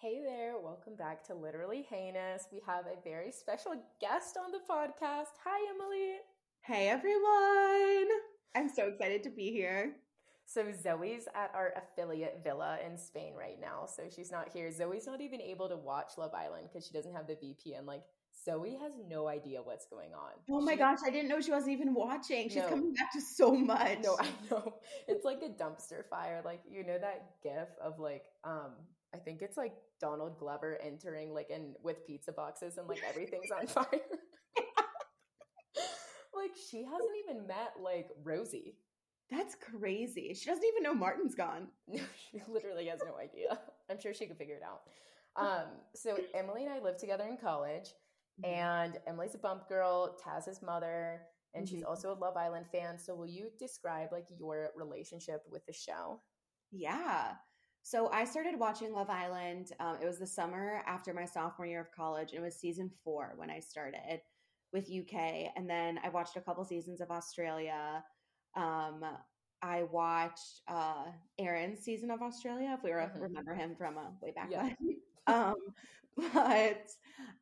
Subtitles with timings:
[0.00, 2.46] Hey there, welcome back to Literally Heinous.
[2.52, 5.34] We have a very special guest on the podcast.
[5.44, 6.16] Hi, Emily.
[6.60, 8.08] Hey, everyone.
[8.54, 9.92] I'm so excited to be here.
[10.46, 13.86] So, Zoe's at our affiliate villa in Spain right now.
[13.86, 14.70] So, she's not here.
[14.70, 17.84] Zoe's not even able to watch Love Island because she doesn't have the VPN.
[17.84, 18.02] Like,
[18.44, 20.30] Zoe has no idea what's going on.
[20.48, 22.48] Oh my She- gosh, I didn't know she wasn't even watching.
[22.48, 22.68] She's No.
[22.68, 23.98] coming back to so much.
[24.04, 24.74] No, I know.
[25.08, 26.40] It's like a dumpster fire.
[26.44, 28.72] Like, you know that gif of like, um,
[29.14, 33.50] I think it's like Donald Glover entering like in with pizza boxes and like everything's
[33.50, 33.86] on fire.
[36.34, 38.76] like she hasn't even met like Rosie.
[39.30, 40.32] That's crazy.
[40.34, 41.68] She doesn't even know Martin's gone.
[41.88, 43.58] No, she literally has no idea.
[43.90, 44.80] I'm sure she could figure it out.
[45.36, 47.88] Um, so Emily and I lived together in college,
[48.42, 51.20] and Emily's a bump girl, Taz's mother,
[51.54, 51.88] and she's Mhm.
[51.88, 52.98] also a Love Island fan.
[52.98, 56.22] So will you describe like your relationship with the show?
[56.70, 57.36] Yeah.
[57.88, 59.72] So I started watching Love Island.
[59.80, 62.34] Um, it was the summer after my sophomore year of college.
[62.34, 64.20] It was season four when I started
[64.74, 65.50] with UK.
[65.56, 68.04] And then I watched a couple seasons of Australia.
[68.54, 69.02] Um,
[69.62, 73.22] I watched uh, Aaron's season of Australia, if we were, Mhm.
[73.22, 74.68] remember him from uh, way back Yeah.
[74.68, 74.76] then.
[75.26, 75.54] um,
[76.14, 76.90] but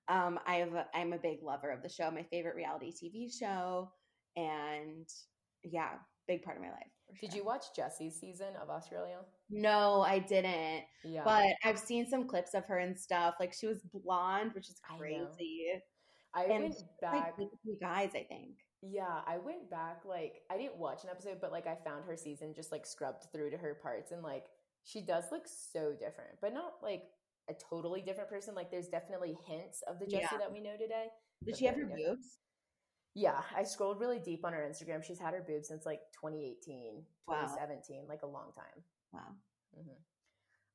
[0.06, 3.28] um, I have a, I'm a big lover of the show, my favorite reality TV
[3.37, 3.91] show.
[4.37, 5.09] And
[5.62, 5.91] yeah,
[6.27, 6.87] big part of my life.
[7.21, 7.39] Did sure.
[7.39, 9.19] you watch Jessie's season of Australia?
[9.49, 10.83] No, I didn't.
[11.05, 11.23] Yeah.
[11.25, 13.35] But I've seen some clips of her and stuff.
[13.39, 15.67] Like she was blonde, which is crazy.
[16.34, 17.34] I and went back.
[17.39, 18.57] Like you guys, I think.
[18.83, 20.03] Yeah, I went back.
[20.05, 23.25] Like, I didn't watch an episode, but like, I found her season just like scrubbed
[23.33, 24.45] through to her parts, and like,
[24.84, 27.05] she does look so different, but not like
[27.49, 28.55] a totally different person.
[28.55, 30.39] Like, there's definitely hints of the Jessie Yeah.
[30.39, 31.07] that we know today.
[31.45, 32.39] Did she have her boobs?
[33.17, 35.03] Yeah, I scrolled really deep on her Instagram.
[35.03, 37.41] She's had her boobs since like 2018, Wow.
[37.41, 38.84] 2017, like a long time.
[39.11, 39.34] Wow.
[39.75, 39.97] Mhm.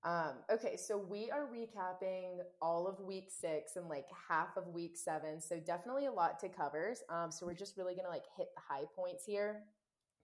[0.03, 4.97] Um, okay, so we are recapping all of week six and like half of week
[4.97, 5.39] seven.
[5.39, 6.95] So definitely a lot to cover.
[7.09, 9.67] Um, so we're just really gonna like hit the high points here,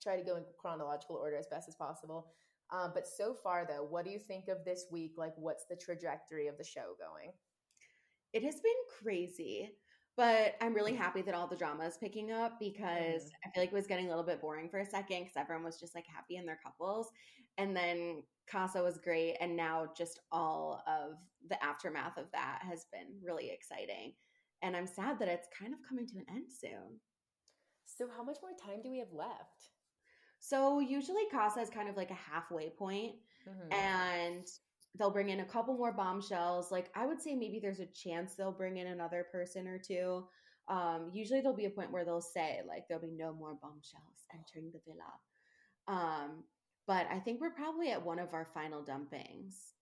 [0.01, 2.33] try to go in chronological order as best as possible.
[2.71, 5.13] Um, but so far though, what do you think of this week?
[5.17, 7.31] Like, what's the trajectory of the show going?
[8.33, 8.73] It has been
[9.03, 9.77] crazy,
[10.17, 13.31] but I'm really happy that all the drama is picking up because Mhm.
[13.45, 15.63] I feel like it was getting a little bit boring for a second because everyone
[15.65, 17.11] was just like happy in their couples.
[17.57, 19.37] And then Casa was great.
[19.41, 24.17] And now just all of the aftermath of that has been really exciting.
[24.63, 27.01] And I'm sad that it's kind of coming to an end soon.
[27.85, 29.71] So how much more time do we have left?
[30.39, 33.71] So usually Casa is kind of like a halfway point, Mhm.
[33.71, 34.47] and
[34.97, 36.71] they'll bring in a couple more bombshells.
[36.71, 40.25] Like I would say maybe there's a chance they'll bring in another person or two.
[40.69, 44.25] Um, usually there'll be a point where they'll say like there'll be no more bombshells
[44.33, 45.11] entering the villa.
[45.87, 46.43] Um,
[46.87, 49.73] but I think we're probably at one of our final dumpings.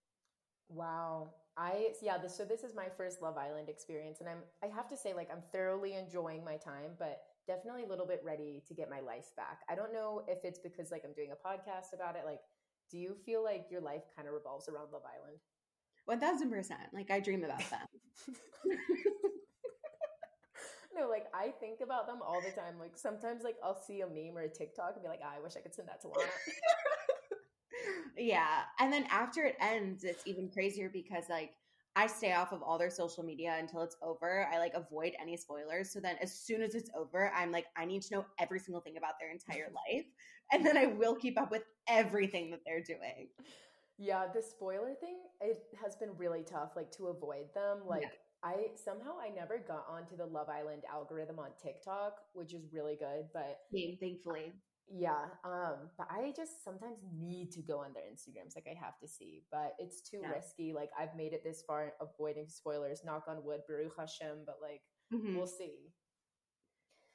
[0.69, 1.33] Wow.
[1.57, 4.89] I yeah, this so this is my first Love Island experience and I'm I have
[4.89, 8.73] to say like I'm thoroughly enjoying my time, but definitely a little bit ready to
[8.73, 9.59] get my life back.
[9.69, 12.23] I don't know if it's because like I'm doing a podcast about it.
[12.25, 12.39] Like,
[12.89, 15.37] do you feel like your life kind of revolves around Love Island?
[16.05, 16.93] One thousand percent.
[16.93, 17.87] Like I dream about them.
[20.95, 22.79] no, like I think about them all the time.
[22.79, 25.41] Like sometimes like I'll see a meme or a TikTok and be like, ah, I
[25.41, 26.29] wish I could send that to Lana.
[28.17, 28.63] yeah.
[28.79, 31.51] And then after it ends, it's even crazier because like
[31.95, 34.47] I stay off of all their social media until it's over.
[34.53, 35.91] I like avoid any spoilers.
[35.93, 38.81] So then as soon as it's over, I'm like, I need to know every single
[38.81, 40.05] thing about their entire life.
[40.51, 43.29] And then I will keep up with everything that they're doing.
[43.97, 47.79] Yeah, the spoiler thing, it has been really tough, like to avoid them.
[47.87, 48.09] Like Yeah.
[48.43, 52.95] I somehow I never got onto the Love Island algorithm on TikTok, which is really
[52.95, 53.27] good.
[53.33, 54.53] But Same, thankfully.
[54.87, 58.97] Yeah, um, but I just sometimes need to go on their Instagrams, like I have
[58.99, 59.43] to see.
[59.51, 60.29] But it's too Yeah.
[60.31, 60.73] risky.
[60.73, 63.03] Like I've made it this far, avoiding spoilers.
[63.03, 64.45] Knock on wood, Baruch Hashem.
[64.45, 65.35] But like Mhm.
[65.35, 65.91] we'll see.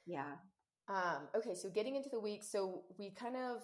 [0.05, 0.37] Yeah.
[0.87, 3.61] Um, okay, so getting into the week, so we kind of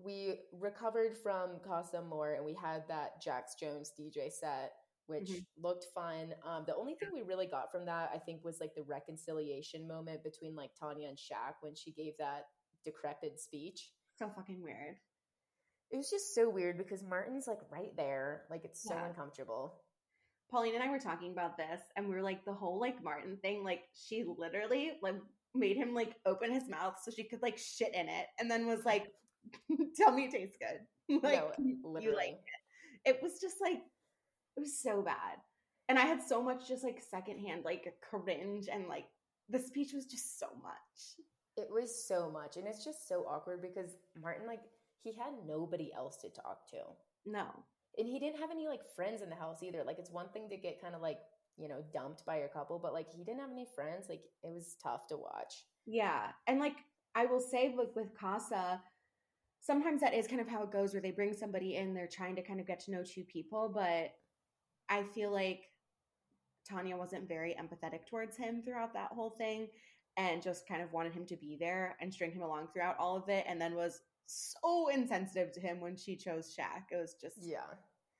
[0.00, 4.72] we recovered from Casa Amor and we had that Jax Jones DJ set,
[5.06, 5.46] which Mhm.
[5.56, 6.34] looked fun.
[6.44, 9.88] Um, the only thing we really got from that, I think, was like the reconciliation
[9.88, 12.48] moment between like Tanya and Shaq when she gave that
[12.84, 13.90] decrepit speech.
[14.18, 14.96] So fucking weird.
[15.90, 19.06] It was just so weird because Martin's like right there, like it's so Yeah.
[19.06, 19.80] uncomfortable.
[20.50, 23.36] Pauline and I were talking about this, and we were like, the whole like Martin
[23.42, 25.16] thing, like she literally like
[25.54, 28.66] made him like open his mouth so she could like shit in it, and then
[28.66, 29.08] was like,
[29.96, 32.32] "Tell me it tastes good." like no, you like
[33.04, 33.10] it.
[33.10, 33.80] It was just like
[34.56, 35.38] it was so bad,
[35.88, 39.06] and I had so much just like secondhand like cringe, and like
[39.50, 41.26] the speech was just so much.
[41.58, 44.60] It was so much, and it's just so awkward because Martin, like,
[45.02, 46.78] he had nobody else to talk to.
[47.26, 47.46] No,
[47.98, 49.82] and he didn't have any like friends in the house either.
[49.84, 51.18] Like it's one thing to get kind of like
[51.56, 54.06] you know dumped by your couple, but like he didn't have any friends.
[54.08, 55.64] Like it was tough to watch.
[55.86, 56.76] Yeah, and like
[57.14, 58.80] I will say, like with Casa,
[59.60, 62.36] sometimes that is kind of how it goes, where they bring somebody in, they're trying
[62.36, 64.12] to kind of get to know two people, but
[64.88, 65.62] I feel like
[66.68, 69.68] Tanya wasn't very empathetic towards him throughout that whole thing
[70.18, 73.16] and just kind of wanted him to be there and string him along throughout all
[73.16, 76.82] of it and then was so insensitive to him when she chose Shaq.
[76.90, 77.64] It was just Yeah.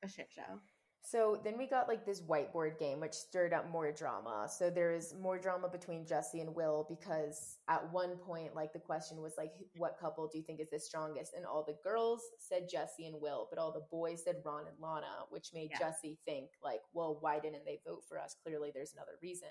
[0.02, 0.60] a shit show.
[1.00, 4.46] So then we got like this whiteboard game, which stirred up more drama.
[4.50, 8.78] So there is more drama between Jessie and Will because at one point, like the
[8.78, 11.32] question was like, what couple do you think is the strongest?
[11.34, 14.76] And all the girls said Jessie and Will, but all the boys said Ron and
[14.80, 15.78] Lana, which made Yeah.
[15.78, 18.34] Jessie think like, well, why didn't they vote for us?
[18.44, 19.48] Clearly, there's another reason.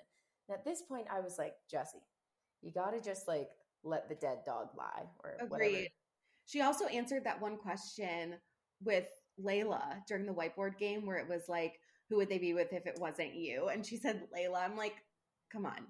[0.47, 2.03] And at this point, I was like, Jessie,
[2.61, 3.49] you got to just like
[3.83, 5.63] let the dead dog lie or whatever.
[5.63, 5.89] Agreed.
[6.45, 8.35] She also answered that one question
[8.83, 9.07] with
[9.43, 11.73] Layla during the whiteboard game where it was like,
[12.09, 13.67] who would they be with if it wasn't you?
[13.67, 14.63] And she said Layla.
[14.63, 14.95] I'm like,
[15.51, 15.87] come on.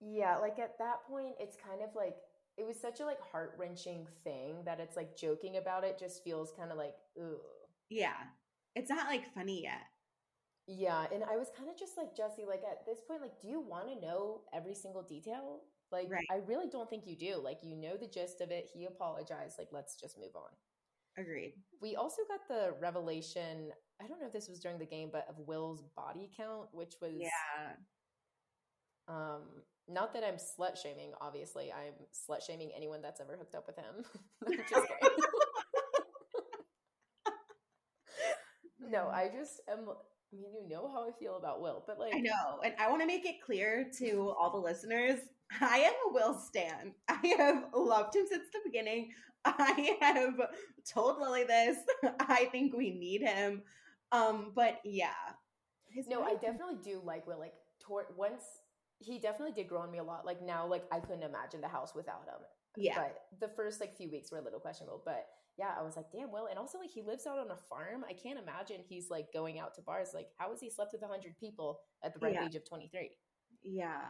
[0.00, 2.14] Yeah, like at that point, it's kind of like
[2.56, 6.22] it was such a like heart wrenching thing that it's like joking about it just
[6.22, 7.38] feels kind of like, ugh.
[7.90, 8.14] Yeah.
[8.76, 9.82] It's not like funny yet.
[10.68, 13.48] Yeah, and I was kind of just like Jessie, like at this point, like, do
[13.48, 15.62] you want to know every single detail?
[15.90, 16.26] Like, Right.
[16.30, 17.40] I really don't think you do.
[17.42, 18.68] Like, you know the gist of it.
[18.72, 19.58] He apologized.
[19.58, 20.50] Like, let's just move on.
[21.16, 21.54] Agreed.
[21.80, 23.72] We also got the revelation.
[24.00, 26.94] I don't know if this was during the game, but of Will's body count, which
[27.00, 27.74] was Yeah.
[29.08, 29.42] Um,
[29.88, 31.72] not that I'm slut shaming, obviously.
[31.72, 34.04] I'm slut shaming anyone that's ever hooked up with him.
[38.80, 39.80] No, I just am.
[39.88, 42.60] I mean, you know how I feel about Will, but like, I know.
[42.64, 45.18] And I want to make it clear to all the listeners
[45.60, 46.94] I am a Will Stan.
[47.08, 49.12] I have loved him since the beginning.
[49.44, 50.34] I have
[50.86, 51.78] told Lily this.
[52.20, 53.62] I think we need him.
[54.12, 55.10] Um, but yeah.
[55.90, 57.38] His no, I definitely do like Will.
[57.38, 58.42] Like, toward once
[58.98, 60.26] he definitely did grow on me a lot.
[60.26, 62.40] Like now, like I couldn't imagine the house without him.
[62.76, 62.94] Yeah.
[62.96, 65.02] But the first like few weeks were a little questionable.
[65.04, 66.46] But yeah, I was like, damn, Will.
[66.46, 68.04] And also like he lives out on a farm.
[68.08, 70.10] I can't imagine he's like going out to bars.
[70.14, 72.44] Like, how has he slept with hundred people at the ripe Yeah.
[72.44, 73.10] age of twenty three?
[73.62, 74.02] Yeah.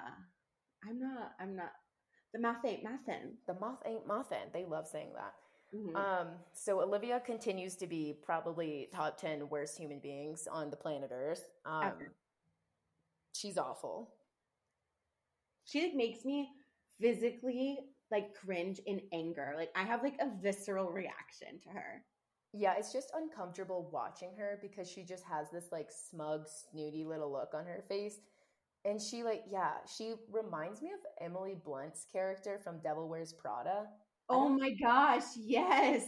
[0.87, 1.73] I'm not I'm not
[2.33, 3.35] the math ain't mathin'.
[3.47, 4.53] The moth ain't mothin.
[4.53, 5.35] They love saying that.
[5.75, 5.97] Mhm.
[5.97, 11.11] Um, so Olivia continues to be probably top ten worst human beings on the planet
[11.13, 11.49] Earth.
[11.65, 12.13] Um, Ever.
[13.35, 14.15] she's awful.
[15.65, 16.51] she like makes me
[17.01, 17.79] physically
[18.11, 19.55] like cringe in anger.
[19.57, 22.03] Like I have like a visceral reaction to her.
[22.55, 27.31] Yeah, it's just uncomfortable watching her because she just has this like smug, snooty little
[27.31, 28.21] look on her face.
[28.89, 33.85] And she like, yeah, she reminds me of Emily Blunt's character from Devil Wears Prada.
[34.31, 36.05] Oh my gosh, yes.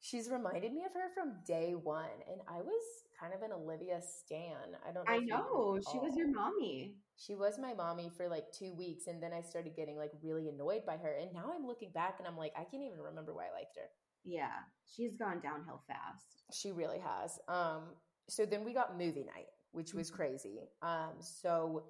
[0.00, 2.82] She's reminded me of her from day one, and I was
[3.20, 4.76] kind of an Olivia stan.
[4.88, 5.06] I don't.
[5.06, 5.80] Know I know.
[5.92, 6.96] She was your mommy.
[7.16, 10.48] She was my mommy for like two weeks, and then I started getting like really
[10.48, 11.16] annoyed by her.
[11.20, 13.76] And now I'm looking back, and I'm like, I can't even remember why I liked
[13.76, 13.88] her.
[14.24, 14.50] Yeah.
[14.84, 16.42] She's gone downhill fast.
[16.52, 17.38] She really has.
[17.48, 17.94] Um,
[18.28, 20.58] so then we got movie night, which was crazy.
[20.82, 21.84] Um, so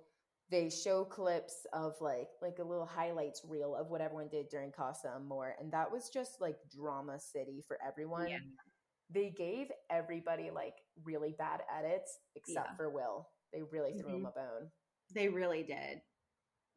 [0.50, 4.70] they show clips of like like a little highlights reel of what everyone did during
[4.72, 8.28] Casa Amor, and that was just like drama city for everyone.
[8.28, 8.38] Yeah.
[9.10, 12.76] They gave everybody like really bad edits except Yeah.
[12.76, 13.28] for Will.
[13.52, 14.28] They really threw him Mhm.
[14.28, 14.72] a bone.
[15.14, 16.02] They really did.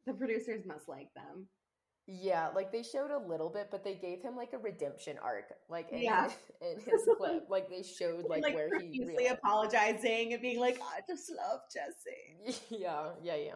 [0.06, 1.48] The producers must like them.
[2.12, 5.52] Yeah, like they showed a little bit, but they gave him like a redemption arc,
[5.68, 6.24] like in, Yeah.
[6.24, 7.46] his, in his clip.
[7.48, 11.60] Like they showed like, Like, where he really apologizing and being like, I just love
[11.72, 12.60] Jessie.
[12.70, 13.52] yeah, yeah, yeah.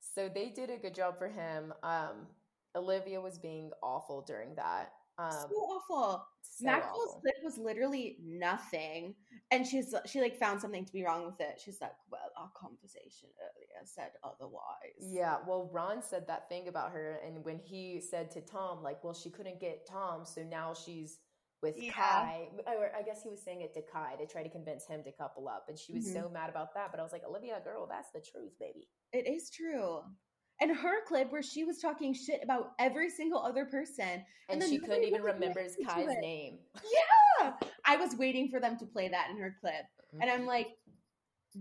[0.00, 1.72] So they did a good job for him.
[1.84, 2.26] Um,
[2.74, 4.92] Olivia was being awful during that.
[5.24, 6.26] Um, so awful.
[6.42, 7.20] so Maxwell's awful.
[7.22, 9.14] clip was literally nothing.
[9.50, 11.60] And she's she like found something to be wrong with it.
[11.62, 14.96] She's like, Well, our conversation earlier said otherwise.
[14.98, 19.02] Yeah, well, Ron said that thing about her, and when he said to Tom, like,
[19.04, 21.18] well, she couldn't get Tom, so now she's
[21.62, 21.92] with Yeah.
[21.92, 22.48] Kai.
[22.66, 25.12] Or I guess he was saying it to Kai to try to convince him to
[25.12, 26.12] couple up, and she was Mhm.
[26.22, 26.90] so mad about that.
[26.90, 28.88] But I was like, Olivia, girl, that's the truth, baby.
[29.12, 30.02] It is true.
[30.62, 34.24] And her clip where she was talking shit about every single other person.
[34.48, 36.20] And, then she couldn't even remember Kai's it.
[36.20, 36.58] name.
[37.40, 37.54] Yeah.
[37.84, 39.86] I was waiting for them to play that in her clip.
[40.20, 40.48] And I'm mm-hmm.
[40.48, 40.68] like,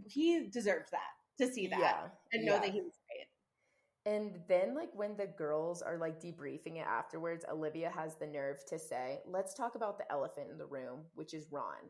[0.06, 1.00] he deserves that
[1.40, 2.60] to see that yeah, and know yeah.
[2.60, 4.14] that he was great.
[4.14, 8.58] And then, like, when the girls are like debriefing it afterwards, Olivia has the nerve
[8.68, 11.90] to say, Let's talk about the elephant in the room, which is Ron.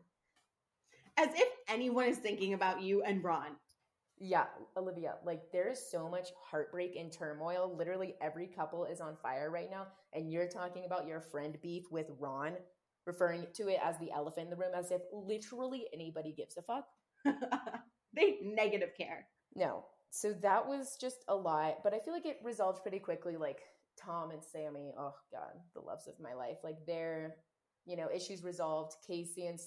[1.18, 3.56] As if anyone is thinking about you and Ron.
[4.24, 4.44] Yeah,
[4.76, 7.74] Olivia, like, there is so much heartbreak and turmoil.
[7.76, 9.88] Literally, every couple is on fire right now.
[10.12, 12.52] And you're talking about your friend beef with Ron.
[13.04, 16.62] referring to it as the elephant in the room as if literally anybody gives a
[16.62, 16.86] fuck.
[18.14, 19.26] they negative care.
[19.56, 19.86] No.
[20.10, 23.36] So that was just a lot, but I feel like it resolved pretty quickly.
[23.36, 23.60] Like
[23.98, 26.58] Tom and Sammy, oh God, the loves of my life.
[26.62, 27.36] Like their,
[27.86, 28.94] you know, issues resolved.
[29.06, 29.58] Casey and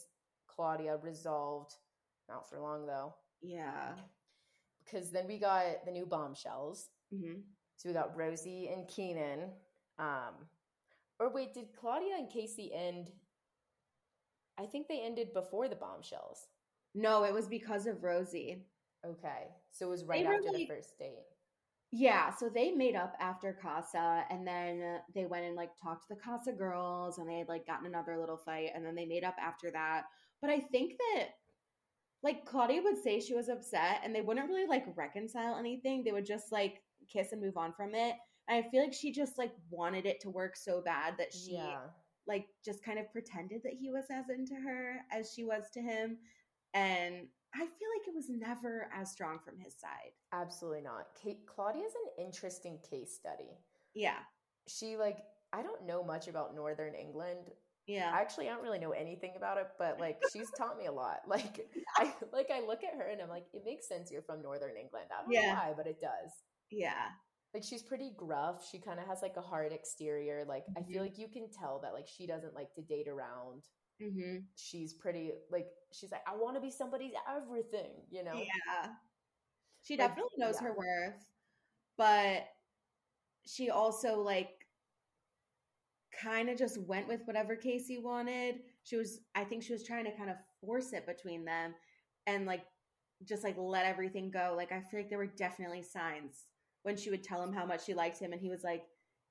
[0.47, 1.73] Claudia resolved.
[2.29, 3.15] Not for long though.
[3.41, 3.93] Yeah.
[4.85, 6.89] Because then we got the new bombshells.
[7.13, 7.39] Mm-hmm.
[7.77, 9.51] So we got Rosie and Keenan.
[9.99, 10.47] Um,
[11.19, 13.11] or wait, did Claudia and Casey end?
[14.57, 16.47] I think they ended before the bombshells.
[16.93, 18.63] No, it was because of Rosie.
[19.05, 19.49] Okay.
[19.71, 21.25] So it was right they after really, the first date.
[21.91, 26.15] Yeah, so they made up after Casa and then they went and like talked to
[26.15, 29.23] the Casa girls and they had like gotten another little fight and then they made
[29.23, 30.03] up after that.
[30.41, 31.27] But I think that
[32.25, 36.03] like Claudia would say she was upset and they wouldn't really like reconcile anything.
[36.03, 38.15] They would just like kiss and move on from it.
[38.49, 41.53] And I feel like she just like wanted it to work so bad that she
[41.53, 41.81] yeah.
[42.27, 45.81] like just kind of pretended that he was as into her as she was to
[45.81, 46.17] him.
[46.73, 50.11] And I feel like it was never as strong from his side.
[50.33, 51.05] Absolutely not.
[51.23, 53.59] Kate Claudia's an interesting case study.
[53.93, 54.17] Yeah.
[54.67, 55.19] She like
[55.53, 57.51] I don't know much about Northern England.
[57.87, 58.11] Yeah.
[58.13, 60.91] I Actually, I don't really know anything about it, but like she's taught me a
[60.91, 61.19] lot.
[61.27, 64.41] Like I like I look at her and I'm like, it makes sense you're from
[64.41, 65.07] Northern England.
[65.11, 65.53] I don't yeah.
[65.53, 66.31] know why, but it does.
[66.71, 67.09] Yeah.
[67.53, 68.67] Like she's pretty gruff.
[68.69, 70.45] She kind of has like a hard exterior.
[70.47, 70.83] Like mm-hmm.
[70.83, 71.03] I feel mm-hmm.
[71.03, 73.63] like you can tell that like she doesn't like to date around.
[74.01, 74.39] Mm-hmm.
[74.55, 78.33] She's pretty like she's like I want to be somebody's everything, you know.
[78.35, 78.89] Yeah,
[79.83, 80.67] she like, definitely knows yeah.
[80.67, 81.25] her worth,
[81.97, 82.47] but
[83.45, 84.64] she also like
[86.21, 88.55] kind of just went with whatever Casey wanted.
[88.83, 91.73] She was, I think, she was trying to kind of force it between them,
[92.27, 92.63] and like
[93.27, 94.53] just like let everything go.
[94.55, 96.45] Like I feel like there were definitely signs
[96.83, 98.83] when she would tell him how much she liked him, and he was like,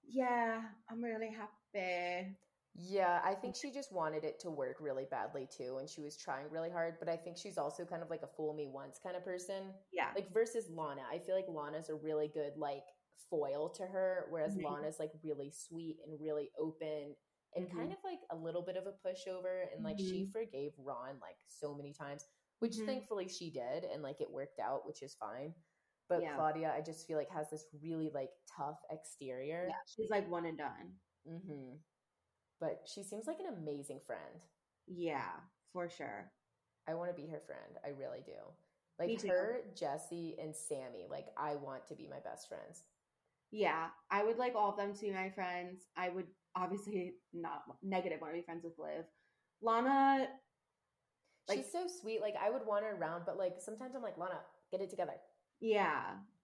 [0.07, 2.37] "Yeah, I'm really happy."
[2.77, 6.17] Yeah, I think she just wanted it to work really badly too, and she was
[6.17, 6.97] trying really hard.
[6.99, 9.73] But I think she's also kind of like a fool me once kind of person.
[9.93, 10.09] Yeah.
[10.15, 11.03] Like versus Lana.
[11.13, 12.85] I feel like Lana's a really good like
[13.31, 14.67] foil to her, whereas mm-hmm.
[14.67, 17.15] Lana's like really sweet and really open
[17.57, 17.79] and mm-hmm.
[17.79, 19.65] kind of like a little bit of a pushover.
[19.75, 20.11] And like mm-hmm.
[20.11, 22.25] she forgave Ron like so many times,
[22.59, 22.87] which mm-hmm.
[22.87, 25.55] thankfully she did, and like it worked out, which is fine.
[26.09, 26.35] But yeah.
[26.37, 29.67] Claudia, I just feel like has this really like tough exterior.
[29.69, 30.93] Yeah, she's like one and done.
[31.29, 31.77] Mm-hmm
[32.65, 34.41] but she seems like an amazing friend.
[34.87, 35.33] Yeah,
[35.73, 36.31] for sure.
[36.89, 37.79] I want to be her friend.
[37.85, 38.33] I really do.
[38.99, 41.07] Like her, Jessie, and Sammy.
[41.11, 42.85] Like I want to be my best friends.
[43.55, 45.83] Yeah, I would like all of them to be my friends.
[45.97, 49.05] I would obviously not negative want to be friends with Liv.
[49.63, 50.27] Lana,
[51.49, 52.21] like, she's so sweet.
[52.21, 54.41] Like I would want her around, but like sometimes I'm like, Lana,
[54.73, 55.13] get it together.
[55.61, 56.01] Yeah,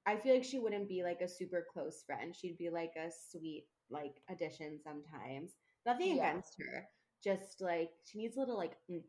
[0.06, 2.32] I feel like she wouldn't be like a super close friend.
[2.32, 5.50] She'd be like a sweet like addition sometimes.
[5.84, 6.30] Nothing yeah.
[6.30, 6.86] against her.
[7.24, 9.02] Just like she needs a little like oomph.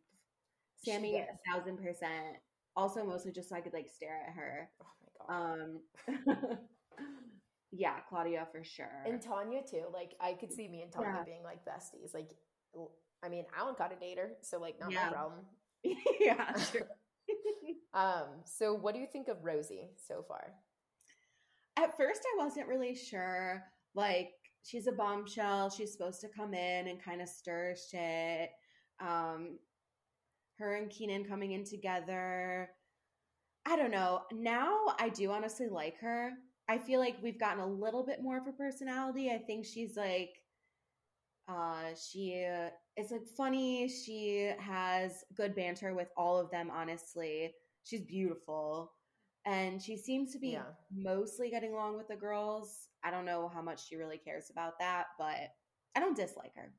[0.83, 2.37] Sammy a thousand percent.
[2.75, 4.69] Also mostly just so I could like stare at her.
[4.81, 4.87] Oh
[5.29, 5.59] my god.
[6.07, 6.57] Um
[7.71, 9.03] Yeah, Claudia for sure.
[9.05, 9.85] And Tanya too.
[9.93, 11.23] Like I could see me and Tanya yeah.
[11.23, 12.13] being like besties.
[12.13, 12.31] Like
[13.23, 15.05] I mean, Alan got a dater, so like not yeah.
[15.05, 15.39] my problem.
[16.19, 16.53] yeah,
[17.93, 20.53] um, so what do you think of Rosie so far?
[21.77, 23.63] At first I wasn't really sure.
[23.95, 24.31] Like
[24.63, 25.69] she's a bombshell.
[25.69, 28.49] She's supposed to come in and kind of stir shit.
[28.99, 29.57] Um,
[30.57, 32.69] her and Keenan coming in together.
[33.65, 34.21] I don't know.
[34.31, 36.31] Now I do honestly like her.
[36.71, 39.29] I feel like we've gotten a little bit more of her personality.
[39.29, 40.29] I think she's like,
[41.49, 42.47] uh, she
[42.95, 43.89] is like funny.
[43.89, 46.71] She has good banter with all of them.
[46.73, 47.51] Honestly,
[47.83, 48.93] she's beautiful
[49.45, 50.63] and she seems to be yeah.
[50.95, 52.87] mostly getting along with the girls.
[53.03, 55.49] I don't know how much she really cares about that, but
[55.97, 56.71] I don't dislike her.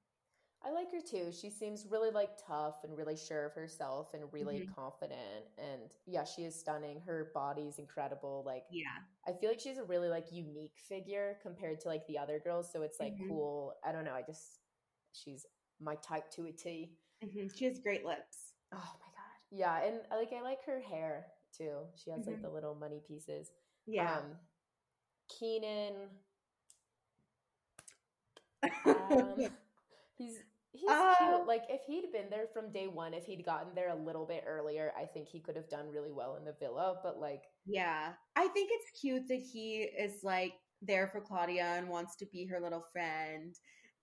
[0.65, 1.33] I like her too.
[1.33, 4.75] She seems really like tough and really sure of herself and really mm-hmm.
[4.75, 5.45] confident.
[5.59, 7.01] And yeah, she is stunning.
[7.05, 8.45] Her body's incredible.
[8.47, 8.87] Like, yeah,
[9.27, 12.71] I feel like she's a really like unique figure compared to like the other girls.
[12.73, 13.29] So it's like mm-hmm.
[13.29, 13.75] cool.
[13.85, 14.15] I don't know.
[14.15, 14.61] I just,
[15.13, 15.47] she's
[15.81, 16.93] my type to a T.
[17.25, 17.49] Mm-hmm.
[17.57, 18.55] She has great lips.
[18.73, 19.41] Oh my God.
[19.51, 19.85] Yeah.
[19.85, 21.27] And like, I like her hair
[21.57, 21.79] too.
[22.03, 22.31] She has mm-hmm.
[22.31, 23.51] like the little money pieces.
[23.87, 24.19] Yeah.
[24.19, 24.25] Um,
[25.39, 25.95] Keenan.
[28.87, 29.49] Um,
[30.17, 30.39] he's
[30.73, 31.47] he's uh, cute.
[31.47, 34.45] Like if he'd been there from day one, if he'd gotten there a little bit
[34.47, 36.97] earlier, I think he could have done really well in the villa.
[37.03, 41.89] But like, yeah, I think it's cute that he is like there for Claudia and
[41.89, 43.55] wants to be her little friend.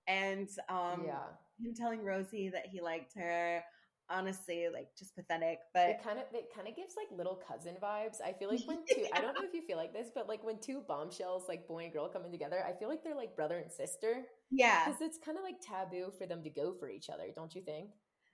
[0.07, 1.27] And um, yeah,
[1.61, 3.63] him telling Rosie that he liked her.
[4.10, 5.60] Honestly like just pathetic.
[5.74, 8.18] But it kind of it kind of gives like little cousin vibes.
[8.24, 10.44] I feel like when two I don't know if you feel like this, but like
[10.44, 13.58] when two bombshells like boy and girl coming together, I feel like they're like brother
[13.58, 14.24] and sister.
[14.51, 17.54] Yeah, because it's kind of like taboo for them to go for each other, don't
[17.54, 17.92] you think?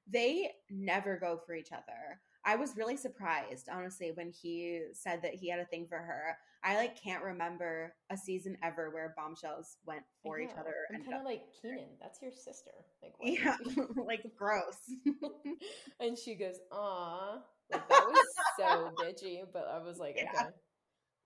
[0.07, 2.21] They never go for each other.
[2.45, 6.37] I was really surprised, honestly, when he said that he had a thing for her.
[6.63, 10.73] I like can't remember a season ever where bombshells went for each other.
[10.93, 11.89] I'm kind of like Keenan.
[12.01, 12.71] That's your sister.
[13.03, 13.55] Like yeah,
[14.07, 14.79] like gross.
[15.99, 18.25] and she goes, "Ah, like that was
[18.57, 19.41] so bitchy.
[19.51, 20.29] But I was like, yeah.
[20.33, 20.49] okay.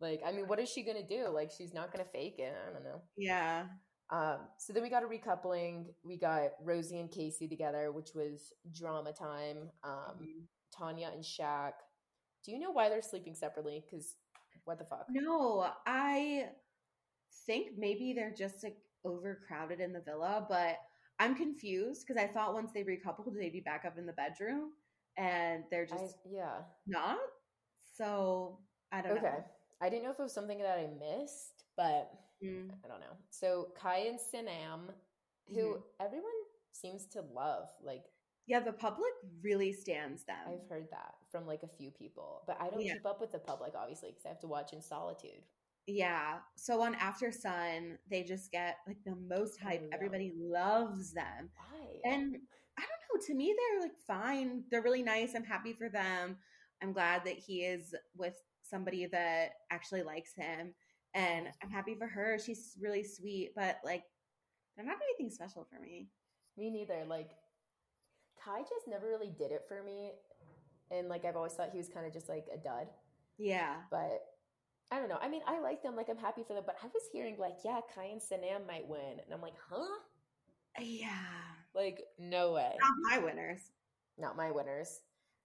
[0.01, 1.27] Like, I mean, what is she gonna do?
[1.33, 2.53] Like, she's not gonna fake it.
[2.67, 3.01] I don't know.
[3.17, 3.65] Yeah.
[4.11, 5.85] Um, so then we got a recoupling.
[6.03, 9.69] We got Rosie and Casey together, which was drama time.
[9.83, 10.43] Um, mm-hmm.
[10.79, 11.73] Tanya and Shaq.
[12.45, 13.83] Do you know why they're sleeping separately?
[13.85, 14.15] Because
[14.63, 15.07] what the fuck?
[15.09, 16.45] No, I
[17.45, 20.77] think maybe they're just like overcrowded in the villa, but
[21.19, 24.71] I'm confused because I thought once they recoupled, they'd be back up in the bedroom,
[25.17, 27.17] and they're just I, yeah not.
[27.93, 28.59] So
[28.91, 29.23] I don't okay.
[29.23, 29.43] know.
[29.81, 32.11] I didn't know if it was something that I missed, but
[32.43, 32.69] mm.
[32.83, 33.17] I don't know.
[33.29, 34.93] So Kai and Sanam,
[35.49, 36.05] who mm-hmm.
[36.05, 36.31] everyone
[36.71, 38.03] seems to love, like
[38.49, 39.11] yeah, the public
[39.43, 40.35] really stands them.
[40.47, 42.93] I've heard that from like a few people, but I don't yeah.
[42.93, 45.43] keep up with the public obviously because I have to watch in solitude.
[45.85, 46.37] Yeah.
[46.55, 49.87] So on After Sun, they just get like the most hype.
[49.93, 51.51] Everybody loves them.
[51.71, 52.11] Why?
[52.11, 52.37] And
[52.77, 53.27] I don't know.
[53.27, 54.63] To me, they're like fine.
[54.71, 55.35] They're really nice.
[55.35, 56.37] I'm happy for them.
[56.81, 60.73] I'm glad that he is with somebody that actually likes him.
[61.13, 62.39] And I'm happy for her.
[62.43, 64.03] She's really sweet, but like,
[64.75, 66.07] they're not anything special for me.
[66.57, 67.03] Me neither.
[67.07, 67.31] Like,
[68.43, 70.11] Kai just never really did it for me.
[70.91, 72.87] And like I've always thought he was kind of just like a dud.
[73.37, 73.75] Yeah.
[73.91, 74.21] But
[74.91, 75.19] I don't know.
[75.21, 75.95] I mean, I like them.
[75.95, 76.63] Like I'm happy for them.
[76.65, 79.19] But I was hearing like, yeah, Kai and Sanam might win.
[79.23, 79.99] And I'm like, huh?
[80.79, 81.09] Yeah.
[81.75, 82.73] Like, no way.
[82.81, 83.61] Not my winners.
[84.17, 85.01] Not my winners.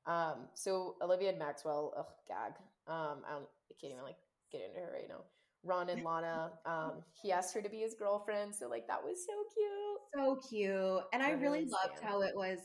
[0.07, 2.53] Um, so Olivia and Maxwell, ugh, gag.
[2.87, 4.17] Um, I, don't, I can't even like
[4.51, 5.23] get into her right now.
[5.63, 8.55] Ron and Lana, um, he asked her to be his girlfriend.
[8.55, 10.01] So like that was so cute.
[10.15, 11.05] So cute.
[11.13, 12.59] And I really loved how it was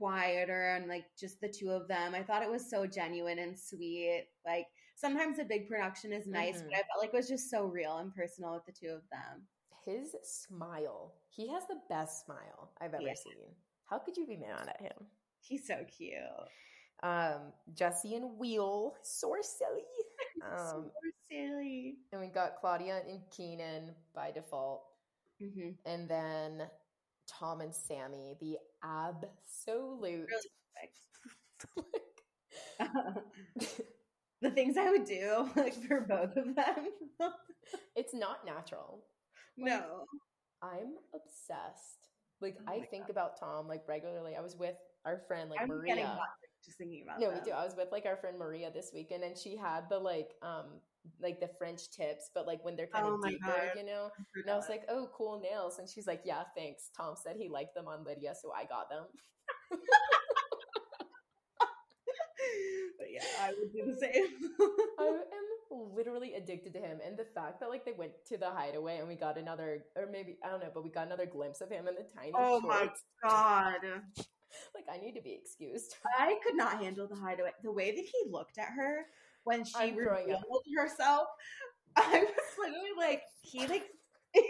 [0.00, 2.14] quieter and like just the two of them.
[2.14, 4.26] I thought it was so genuine and sweet.
[4.46, 4.66] Like
[4.96, 6.68] sometimes a big production is nice, mm-hmm.
[6.68, 9.02] but I felt like it was just so real and personal with the two of
[9.10, 9.42] them.
[9.84, 11.14] His smile.
[11.28, 13.14] He has the best smile I've ever yeah.
[13.14, 13.54] seen.
[13.84, 15.06] How could you be mad at him?
[15.40, 16.14] He's so cute.
[17.02, 19.82] Um, Jessie and Wheel, so silly.
[20.42, 20.90] Um, so
[21.30, 21.96] silly.
[22.12, 24.84] And we got Claudia and Keenan by default.
[25.42, 25.70] Mm-hmm.
[25.84, 26.62] And then
[27.38, 30.28] Tom and Sammy, the absolute.
[30.76, 30.90] like,
[34.42, 36.88] the things I would do like for both of them.
[37.96, 39.04] it's not natural.
[39.58, 40.04] Like, no.
[40.62, 42.08] I'm obsessed.
[42.40, 43.10] Like oh I think God.
[43.10, 44.34] about Tom like regularly.
[44.36, 46.18] I was with our friend like I'm Maria.
[46.64, 47.38] just thinking about No, them.
[47.38, 47.56] we do.
[47.56, 50.80] I was with like our friend Maria this weekend and she had the like um
[51.20, 53.72] like the French tips, but like when they're kind oh of deeper, God.
[53.76, 54.10] you know.
[54.36, 57.48] And I was like, "Oh, cool nails," and she's like, "Yeah, thanks." Tom said he
[57.48, 59.04] liked them on Lydia, so I got them.
[62.98, 64.26] but yeah, I would do the same.
[64.98, 68.50] I am literally addicted to him, and the fact that like they went to the
[68.50, 71.60] hideaway and we got another, or maybe I don't know, but we got another glimpse
[71.60, 72.32] of him in the tiny.
[72.34, 73.02] Oh shorts.
[73.22, 73.80] my god!
[74.74, 75.96] like I need to be excused.
[76.18, 77.52] I could not handle the hideaway.
[77.62, 79.06] The way that he looked at her
[79.44, 80.42] when she revealed
[80.76, 81.28] herself,
[81.96, 83.84] I was literally like, he like,
[84.34, 84.42] he,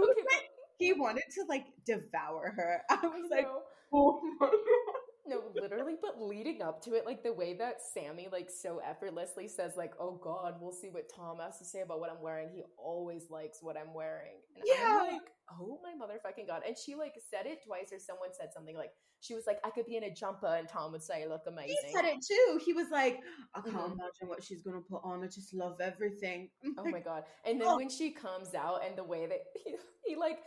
[0.00, 2.82] like he wanted to like devour her.
[2.90, 3.46] I was like,
[3.92, 4.95] oh my god.
[5.28, 9.48] No, literally, but leading up to it, like the way that Sammy like so effortlessly
[9.48, 12.48] says, like, "Oh God, we'll see what Tom has to say about what I'm wearing."
[12.50, 15.00] He always likes what I'm wearing, and yeah.
[15.00, 18.50] I'm like, "Oh my motherfucking God!" And she like said it twice, or someone said
[18.54, 21.26] something like, "She was like, I could be in a jumper," and Tom would say,
[21.28, 22.60] "Look amazing." He said it too.
[22.64, 23.18] He was like,
[23.54, 23.92] "I can't mm-hmm.
[23.92, 25.24] imagine what she's gonna put on.
[25.24, 27.24] I just love everything." oh my God!
[27.44, 27.76] And then oh.
[27.76, 29.74] when she comes out, and the way that he,
[30.06, 30.38] he like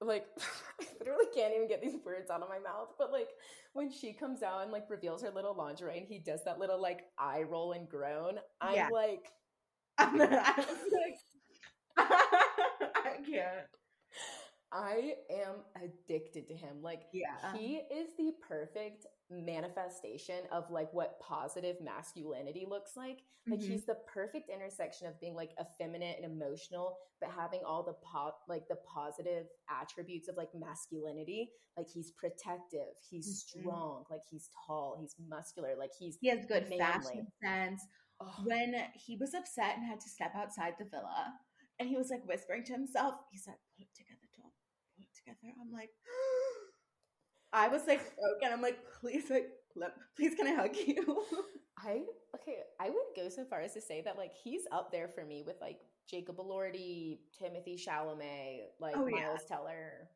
[0.00, 0.26] like
[0.80, 2.88] I literally can't even get these words out of my mouth.
[2.98, 3.28] But like
[3.72, 6.80] when she comes out and like reveals her little lingerie and he does that little
[6.80, 8.88] like eye roll and groan, I'm yeah.
[8.92, 9.32] like
[9.98, 11.18] I'm like
[11.98, 13.66] I can't.
[14.72, 16.82] I am addicted to him.
[16.82, 17.56] Like yeah.
[17.56, 23.20] he is the perfect manifestation of like what positive masculinity looks like.
[23.46, 23.72] Like mm-hmm.
[23.72, 28.40] he's the perfect intersection of being like effeminate and emotional, but having all the pop
[28.48, 31.50] like the positive attributes of like masculinity.
[31.76, 33.60] Like he's protective, he's mm-hmm.
[33.60, 36.78] strong, like he's tall, he's muscular, like he's he has good manly.
[36.78, 37.82] fashion sense.
[38.20, 38.34] Oh.
[38.44, 41.32] When he was upset and had to step outside the villa,
[41.78, 43.67] and he was like whispering to himself, he said, "Put it
[45.28, 45.52] together, Tom.
[45.52, 45.90] Put it together." I'm like.
[47.52, 48.52] I was like broken.
[48.52, 51.24] I'm like, please, like, let, please, can I hug you?
[51.78, 52.02] I
[52.34, 52.58] okay.
[52.80, 55.44] I would go so far as to say that like he's up there for me
[55.46, 55.78] with like
[56.10, 59.28] Jacob Elordi, Timothée Chalamet, like Oh, yeah.
[59.28, 60.08] Miles Teller.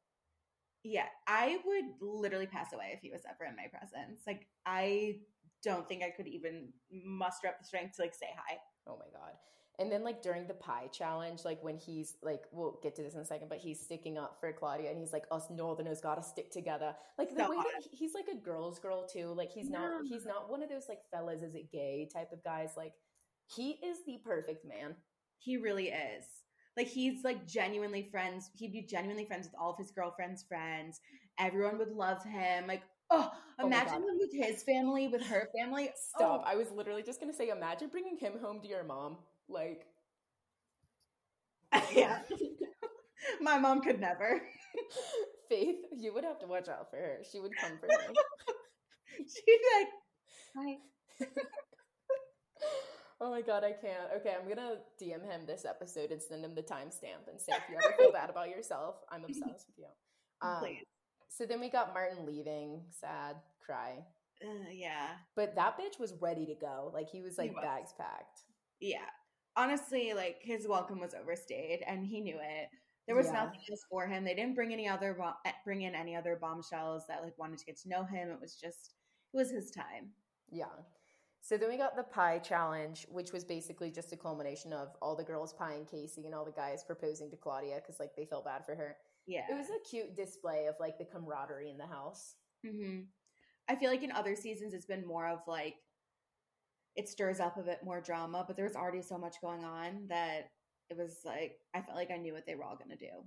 [0.85, 4.22] yeah, I would literally pass away if he was ever in my presence.
[4.27, 5.20] Like, I
[5.62, 8.59] don't think I could even muster up the strength to like say hi.
[8.87, 9.33] Oh my god.
[9.79, 13.15] And then like during the pie challenge, like when he's like we'll get to this
[13.15, 16.23] in a second, but he's sticking up for Claudia and he's like, us northerners gotta
[16.23, 16.95] stick together.
[17.19, 19.33] Like the way that he's like a girl's girl too.
[19.35, 22.45] Like he's not he's not one of those like fellas is it gay type of
[22.45, 22.75] guys.
[22.77, 22.93] Like
[23.47, 24.95] he is the perfect man.
[25.39, 26.27] He really is.
[26.77, 28.51] Like he's like genuinely friends.
[28.55, 31.01] He'd be genuinely friends with all of his girlfriend's friends.
[31.39, 32.67] Everyone would love him.
[32.67, 35.91] Like, oh, Oh imagine him with his family, with her family.
[36.17, 36.43] Stop.
[36.45, 39.19] Oh, I was literally just gonna say, imagine bringing him home to your mom.
[39.49, 39.87] Like
[41.95, 42.21] yeah.
[43.41, 44.41] My mom could never.
[45.49, 47.19] Faith, you would have to watch out for her.
[47.31, 47.89] She would come for.
[49.19, 49.89] She'd be like,
[50.57, 51.29] hi.
[53.21, 54.11] Oh my god, I can't.
[54.17, 57.63] Okay, I'm gonna DM him this episode and send him the timestamp and say if
[57.71, 59.87] you ever feel bad about yourself, I'm obsessed with you.
[60.41, 60.65] Um,
[61.29, 63.99] so then we got Martin leaving, sad, cry.
[64.45, 65.11] Uh, yeah.
[65.37, 66.91] But that bitch was ready to go.
[66.93, 67.63] Like he was He like was.
[67.63, 68.41] bags packed.
[68.81, 69.07] Yeah.
[69.57, 72.71] Honestly, like his welcome was overstayed and he knew it.
[73.07, 73.33] There was Yeah.
[73.33, 74.25] nothing else for him.
[74.25, 77.65] They didn't bring any other eh, bring in any other bombshells that like wanted to
[77.67, 78.31] get to know him.
[78.31, 78.95] It was just
[79.33, 80.15] it was his time.
[80.51, 80.67] Yeah.
[81.41, 85.17] So then we got the pie challenge, which was basically just a culmination of all
[85.17, 88.45] the girls pieing Casey and all the guys proposing to Claudia because like they felt
[88.45, 88.97] bad for her.
[89.27, 89.45] Yeah.
[89.51, 92.37] It was a cute display of like the camaraderie in the house.
[92.65, 93.01] hmm
[93.69, 95.77] I feel like in other seasons it's been more of like
[96.97, 100.07] it stirs up a bit more drama, but there was already so much going on
[100.09, 100.51] that
[100.91, 103.25] it was like I felt like I knew what they were all gonna do.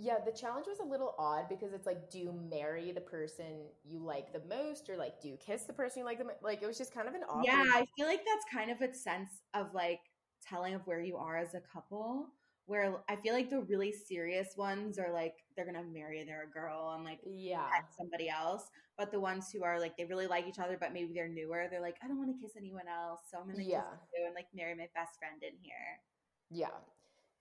[0.00, 3.66] Yeah, the challenge was a little odd because it's like, do you marry the person
[3.84, 6.40] you like the most, or like, do you kiss the person you like the most?
[6.40, 7.44] Like, it was just kind of an odd.
[7.44, 9.98] Yeah, I feel like that's kind of a sense of like
[10.48, 12.28] telling of where you are as a couple.
[12.68, 16.92] Where I feel like the really serious ones are like they're gonna marry their girl
[16.94, 18.64] and like yeah, somebody else.
[18.98, 21.68] But the ones who are like they really like each other, but maybe they're newer,
[21.70, 23.82] they're like, I don't want to kiss anyone else, so I'm gonna Yeah.
[23.90, 26.00] kiss you and like marry my best friend in here.
[26.50, 26.78] yeah,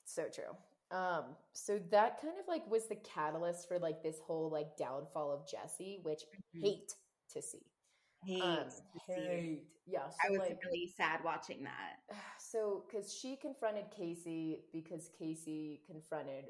[0.06, 0.56] so true.
[0.98, 5.32] Um, so that kind of like was the catalyst for like this whole like downfall
[5.34, 6.62] of Jessie, which Mhm.
[6.62, 6.94] hate
[7.34, 7.66] to see.
[8.24, 8.70] Hate Um,
[9.08, 9.64] hate.
[9.86, 12.00] Yeah, I was like, really sad watching that.
[12.40, 16.46] so because she confronted Casey because Casey confronted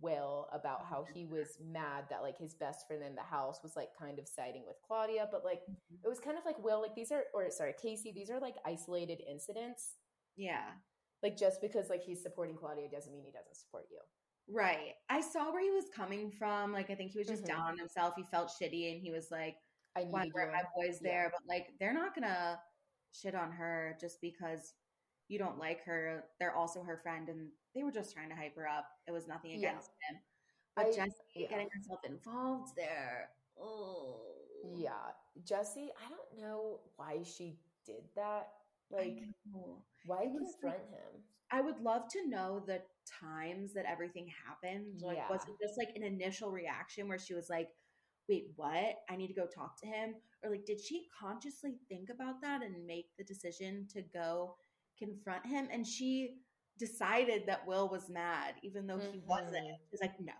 [0.00, 3.76] Will about how he was mad that like his best friend in the house was
[3.76, 5.62] like kind of siding with Claudia, but like
[6.04, 8.56] it was kind of like Will, like these are or sorry, Casey, these are like
[8.66, 9.94] isolated incidents.
[10.36, 10.70] Yeah.
[11.22, 13.98] Like just because like he's supporting Claudia doesn't mean he doesn't support you.
[14.48, 14.94] Right.
[15.08, 16.72] I saw where he was coming from.
[16.72, 17.48] Like I think he was just Mhm.
[17.48, 18.14] down on himself.
[18.16, 19.56] He felt shitty and he was like,
[19.96, 20.52] I need you.
[20.52, 21.10] my boys Yeah.
[21.10, 21.32] there?
[21.32, 22.60] But like they're not gonna
[23.12, 24.74] shit on her just because
[25.28, 26.24] you don't like her.
[26.38, 28.88] They're also her friend and they were just trying to hype her up.
[29.08, 29.70] It was nothing Yeah.
[29.70, 30.20] against him.
[30.76, 31.48] But I- Jessie yeah.
[31.48, 33.30] getting herself involved there.
[33.58, 34.20] Oh
[34.64, 35.12] Yeah.
[35.44, 38.52] Jessie, I don't know why she did that.
[38.90, 39.18] Like
[40.04, 41.24] why was, like, confront him?
[41.50, 45.00] I would love to know the times that everything happened.
[45.00, 45.54] Like, was Yeah.
[45.54, 47.70] it just like an initial reaction where she was like,
[48.28, 48.96] wait, what?
[49.08, 50.14] I need to go talk to him?
[50.42, 54.56] Or like, did she consciously think about that and make the decision to go
[54.98, 55.68] confront him?
[55.72, 56.36] And she
[56.78, 59.54] decided that Will was mad, even though he wasn't.
[59.66, 59.78] Mhm.
[59.90, 60.32] She's like, no,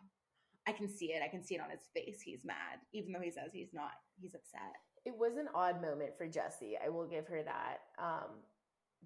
[0.66, 1.22] I can see it.
[1.22, 2.20] I can see it on his face.
[2.20, 3.92] He's mad, even though he says he's not.
[4.20, 4.75] He's upset.
[5.05, 6.77] It was an odd moment for Jessie.
[6.85, 7.79] I will give her that.
[7.99, 8.31] Um,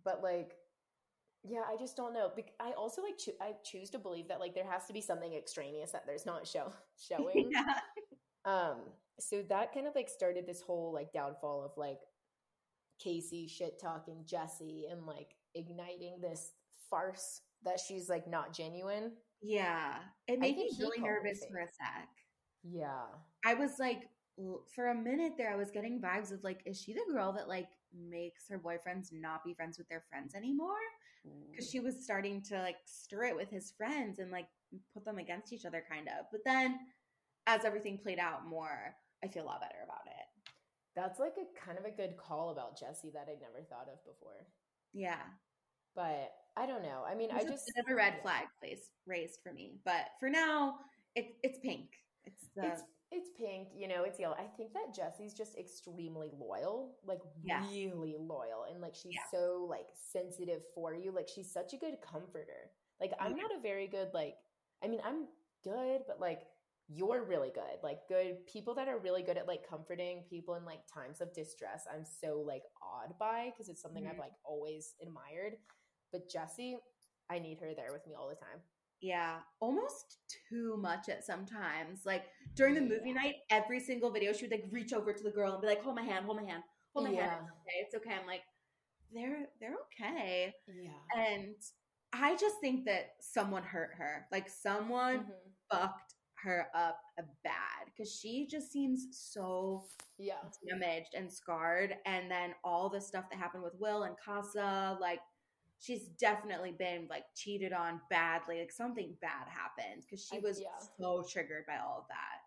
[0.03, 0.53] but like,
[1.43, 2.31] yeah, I just don't know.
[2.61, 5.33] I also like choo- I choose to believe that like there has to be something
[5.35, 6.73] extraneous that there's not show
[7.09, 7.51] showing.
[7.53, 7.65] yeah.
[8.51, 8.77] Um,
[9.19, 12.01] so that kind of like started this whole like downfall of like
[12.99, 16.53] Casey shit talking Jessie and like igniting this
[16.89, 19.13] farce that she's like not genuine.
[19.43, 19.95] Yeah.
[20.27, 22.09] It made me really nervous for a sec.
[22.63, 23.05] Yeah.
[23.45, 24.09] I was like,
[24.75, 27.49] for a minute there, I was getting vibes of like, is she the girl that
[27.49, 30.81] like makes her boyfriends not be friends with their friends anymore?
[31.51, 34.47] Because she was starting to like stir it with his friends and like
[34.95, 36.27] put them against each other, kind of.
[36.33, 36.79] But then
[37.47, 40.27] as everything played out more, I feel a lot better about it.
[40.97, 44.05] That's like a kind of a good call about Jessie that I'd never thought of
[44.05, 44.47] before.
[44.93, 45.21] Yeah.
[45.95, 47.05] But I don't know.
[47.09, 49.79] I mean, I a just bit of a red flag placed, raised for me.
[49.85, 50.77] But for now,
[51.15, 51.91] it, it's pink.
[52.25, 52.67] It's the.
[52.67, 54.37] It's it's pink, you know, it's yellow.
[54.39, 57.67] I think that Jessie's just extremely loyal, like Yeah.
[57.69, 59.23] really loyal, and like she's Yeah.
[59.33, 61.11] so like sensitive for you.
[61.11, 62.71] Like she's such a good comforter.
[63.01, 63.43] Like I'm Yeah.
[63.43, 64.37] not a very good like.
[64.83, 65.27] I mean, I'm
[65.65, 66.43] good, but like
[66.93, 67.79] you're really good.
[67.83, 71.33] Like good people that are really good at like comforting people in like times of
[71.33, 71.85] distress.
[71.93, 74.11] I'm so like awed by because it's something Mhm.
[74.13, 75.57] I've like always admired.
[76.13, 76.79] But Jessie,
[77.31, 78.61] I need her there with me all the time.
[79.01, 82.05] Yeah, almost too much at sometimes.
[82.05, 82.25] Like
[82.55, 83.15] during the movie Yeah.
[83.15, 85.83] night, every single video she would like reach over to the girl and be like,
[85.83, 87.47] "Hold my hand, hold my hand, hold my hand.
[87.47, 87.49] Yeah.
[87.49, 88.43] It's okay, it's okay." I'm like,
[89.13, 90.93] they're they're okay, Yeah.
[91.17, 91.57] and
[92.13, 94.27] I just think that someone hurt her.
[94.33, 95.53] Like someone Mhm.
[95.71, 97.01] fucked her up
[97.45, 99.87] bad because she just seems so
[100.19, 100.41] Yeah.
[100.69, 101.97] damaged and scarred.
[102.07, 105.21] And then all the stuff that happened with Will and Casa, like
[105.79, 108.61] she's definitely been like cheated on badly.
[108.61, 110.69] Like something bad happened because she I- was yeah.
[110.99, 112.41] so triggered by all of that.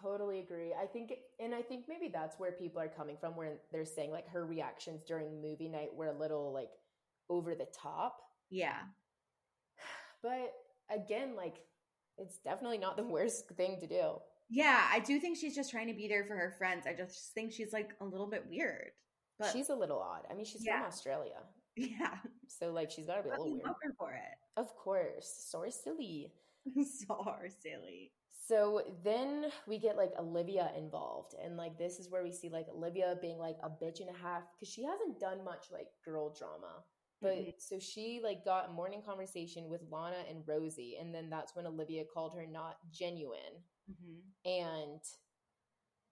[0.00, 0.72] Totally agree.
[0.74, 4.12] I think, and I think maybe that's where people are coming from, where they're saying
[4.12, 6.70] like her reactions during movie night were a little like
[7.28, 8.20] over the top.
[8.48, 8.78] Yeah.
[10.22, 10.52] But
[10.90, 11.56] again, like
[12.18, 14.14] it's definitely not the worst thing to do.
[14.50, 16.86] Yeah, I do think she's just trying to be there for her friends.
[16.86, 18.92] I just think she's like a little bit weird.
[19.38, 20.22] But she's a little odd.
[20.30, 20.78] I mean, she's Yeah.
[20.80, 21.36] from Australia,
[21.76, 22.16] yeah,
[22.48, 23.94] so like she's got to be a little we weird.
[23.98, 24.36] for it.
[24.56, 26.32] Of course, so silly.
[26.74, 27.24] so
[27.62, 28.10] silly.
[28.48, 32.66] So then we get like Olivia involved, and like this is where we see like
[32.74, 36.34] Olivia being like a bitch and a half because she hasn't done much like girl
[36.36, 36.82] drama.
[37.20, 37.60] But Mhm.
[37.60, 41.66] so she like got a morning conversation with Lana and Rosie, and then that's when
[41.66, 44.22] Olivia called her not genuine, Mhm.
[44.44, 45.02] and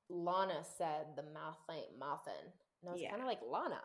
[0.09, 3.11] Lana said the math ain't muffin, and I was Yeah.
[3.11, 3.83] kind of like Lana.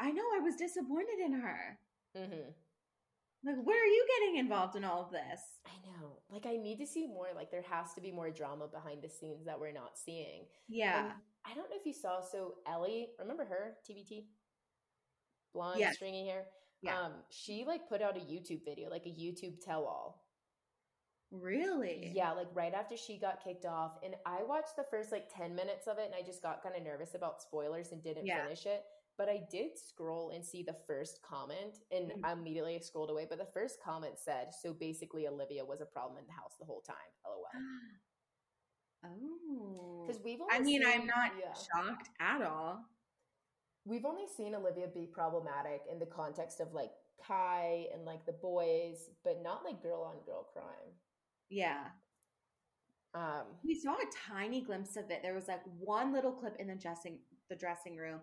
[0.00, 0.24] I know.
[0.34, 1.78] I was disappointed in her.
[2.14, 2.50] Mm-hmm.
[3.44, 5.60] Like, where are you getting involved in all of this?
[5.66, 6.22] I know.
[6.30, 7.32] Like I need to see more.
[7.34, 10.48] Like there has to be more drama behind the scenes that we're not seeing.
[10.66, 11.12] Yeah.
[11.12, 12.20] And I don't know if you saw.
[12.20, 14.28] So Ellie, remember her TBT,
[15.54, 15.94] blonde, Yes.
[15.96, 16.44] stringy hair.
[16.82, 17.00] Yeah.
[17.00, 20.20] Um, she like put out a YouTube video, like a YouTube tell-all.
[21.30, 22.12] really?
[22.14, 25.54] Yeah, like right after she got kicked off, and I watched the first like ten
[25.54, 28.42] minutes of it, and I just got kind of nervous about spoilers and didn't Yeah.
[28.44, 28.84] finish it.
[29.16, 32.20] But I did scroll and see the first comment, and Mhm.
[32.24, 33.24] I immediately scrolled away.
[33.26, 36.64] But the first comment said, "So basically, Olivia was a problem in the house the
[36.66, 37.46] whole time." LOL.
[39.04, 40.04] Oh.
[40.06, 41.52] Because we've I mean, I'm not yeah.
[41.52, 42.84] shocked at all.
[43.84, 46.92] We've only seen Olivia be problematic in the context of like
[47.26, 50.92] Kai and like the boys, but not like girl on girl crime.
[51.50, 51.88] Yeah.
[53.14, 55.20] Um, We saw a tiny glimpse of it.
[55.22, 57.18] There was like one little clip in the dressing
[57.48, 58.20] the dressing room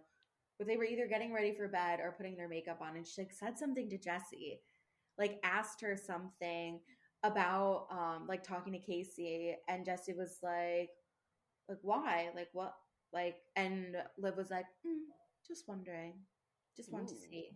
[0.57, 3.21] where they were either getting ready for bed or putting their makeup on, and she
[3.21, 4.61] like said something to Jessie,
[5.17, 6.81] like asked her something
[7.23, 10.89] about um like talking to Casey, and Jessie was like,
[11.69, 12.73] like why, like what,
[13.13, 15.05] like, and Liv was like, "Mm,
[15.47, 16.13] just wondering,
[16.75, 17.49] just wanted to see,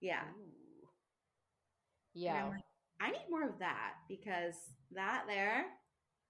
[0.00, 0.22] yeah.
[0.36, 0.88] ooh.
[2.14, 2.62] Yeah, I'm like,
[3.00, 4.54] I need more of that because
[4.92, 5.66] that there,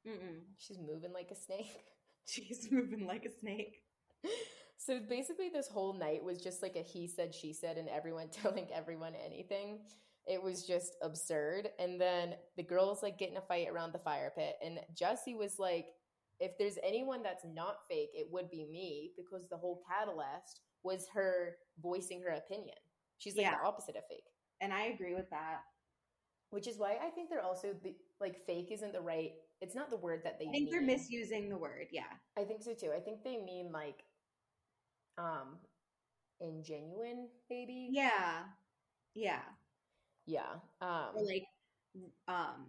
[0.07, 0.40] mm-mm.
[0.59, 1.85] she's moving like a snake.
[2.29, 3.83] she's moving like a snake.
[4.77, 8.29] so basically, this whole night was just like a he said, she said, and everyone
[8.33, 9.81] telling everyone anything.
[10.27, 11.71] It was just absurd.
[11.79, 15.59] And then the girls like getting a fight around the fire pit, and Jessie was
[15.59, 15.87] like,
[16.38, 21.09] if there's anyone that's not fake, it would be me because the whole catalyst was
[21.14, 22.77] her voicing her opinion.
[23.19, 23.57] She's like Yeah.
[23.61, 24.25] the opposite of fake.
[24.61, 25.62] And I agree with that.
[26.51, 29.33] which is why I think they're also the like fake isn't the right.
[29.61, 30.47] It's not the word that they.
[30.47, 31.88] I think they're misusing the word.
[31.93, 32.12] Yeah.
[32.38, 32.93] I think so too.
[32.97, 34.05] I think they mean like,
[35.17, 35.59] um,
[36.43, 37.88] ingenuine, maybe.
[37.93, 38.45] Yeah.
[39.14, 39.43] Yeah.
[40.27, 40.61] Yeah.
[40.81, 41.17] Um.
[41.17, 41.45] Or like,
[42.29, 42.67] um,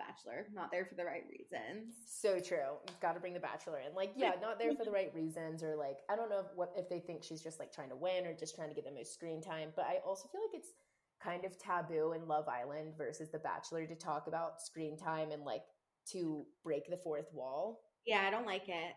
[0.00, 1.94] Bachelor, not there for the right reasons.
[2.06, 2.80] so true.
[2.88, 3.94] You've got to bring the Bachelor in.
[3.94, 6.72] Like, yeah, not there for the right reasons, or like I don't know if, what
[6.76, 8.90] if they think she's just like trying to win or just trying to get the
[8.90, 9.70] most screen time.
[9.76, 10.72] But I also feel like it's
[11.22, 15.44] kind of taboo in Love Island versus The Bachelor to talk about screen time and
[15.44, 15.62] like
[16.12, 17.80] to break the fourth wall.
[18.06, 18.94] Yeah, I don't like it.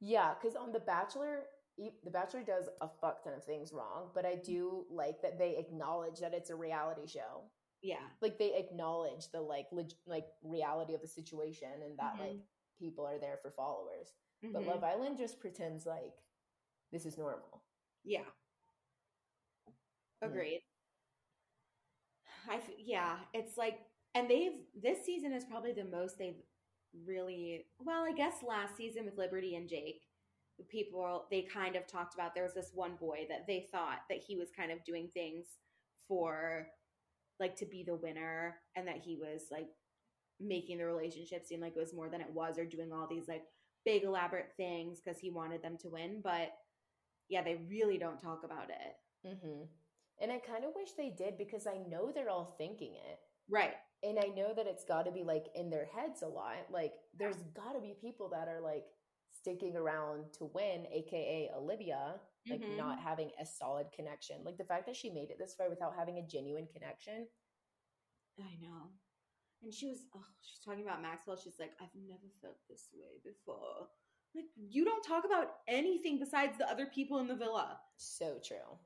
[0.00, 1.42] Yeah, because on The Bachelor,
[1.78, 5.56] The Bachelor does a fuck ton of things wrong, but I do like that they
[5.58, 7.44] acknowledge that it's a reality show.
[7.82, 8.08] Yeah.
[8.20, 12.20] Like they acknowledge the like leg- like reality of the situation and that Mhm.
[12.20, 12.40] like
[12.78, 14.14] people are there for followers.
[14.52, 14.66] But Mhm.
[14.66, 16.16] Love Island just pretends like
[16.92, 17.62] this is normal.
[18.04, 18.30] Yeah.
[20.22, 20.62] Agreed.
[22.48, 23.78] I f- yeah, it's like,
[24.14, 26.42] and they've this season is probably the most they've
[27.04, 27.66] really.
[27.78, 30.02] Well, I guess last season with Liberty and Jake,
[30.68, 32.34] people they kind of talked about.
[32.34, 35.46] There was this one boy that they thought that he was kind of doing things
[36.08, 36.68] for,
[37.40, 39.68] like, to be the winner, and that he was like
[40.40, 43.28] making the relationship seem like it was more than it was, or doing all these
[43.28, 43.44] like
[43.84, 46.20] big elaborate things because he wanted them to win.
[46.22, 46.50] But
[47.28, 49.36] yeah, they really don't talk about it.
[49.38, 49.64] hmm
[50.20, 53.18] And I kind of wish they did because I know they're all thinking it.
[53.48, 53.74] Right.
[54.02, 56.66] and I know that it's got to be like in their heads a lot.
[56.70, 58.84] Like there's got to be people that are like
[59.42, 62.76] sticking around to win, aka Olivia, like Mhm.
[62.76, 64.44] not having a solid connection.
[64.44, 67.28] Like the fact that she made it this far without having a genuine connection.
[68.38, 68.92] I know.
[69.62, 71.36] And she was, oh, she's talking about Maxwell.
[71.36, 73.88] She's like, I've never felt this way before.
[74.34, 77.80] Like, you don't talk about anything besides the other people in the villa.
[77.96, 78.78] So true.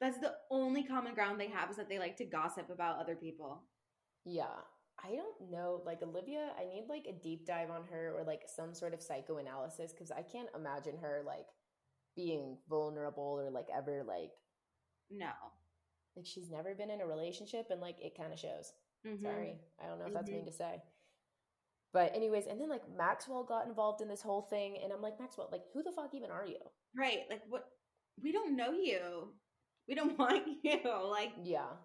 [0.00, 3.14] That's the only common ground they have is that they like to gossip about other
[3.16, 3.62] people.
[4.24, 4.62] Yeah.
[5.02, 5.82] I don't know.
[5.86, 9.02] Like Olivia, I need like a deep dive on her or like some sort of
[9.02, 11.46] psychoanalysis because I can't imagine her like
[12.16, 14.30] being vulnerable or like ever like
[15.10, 15.30] No.
[16.16, 18.72] like she's never been in a relationship and like it kind of shows.
[19.06, 19.22] Mhm.
[19.22, 19.60] Sorry.
[19.80, 20.34] I don't know if that's Mhm.
[20.34, 20.82] mean to say.
[21.92, 25.18] But anyways, and then like Maxwell got involved in this whole thing and I'm like,
[25.20, 26.58] Maxwell, like who the fuck even are you?
[26.96, 27.20] Right.
[27.30, 27.70] Like, what?
[28.20, 29.32] We don't know you.
[29.86, 30.80] We don't want you.
[31.08, 31.76] Like, Yeah.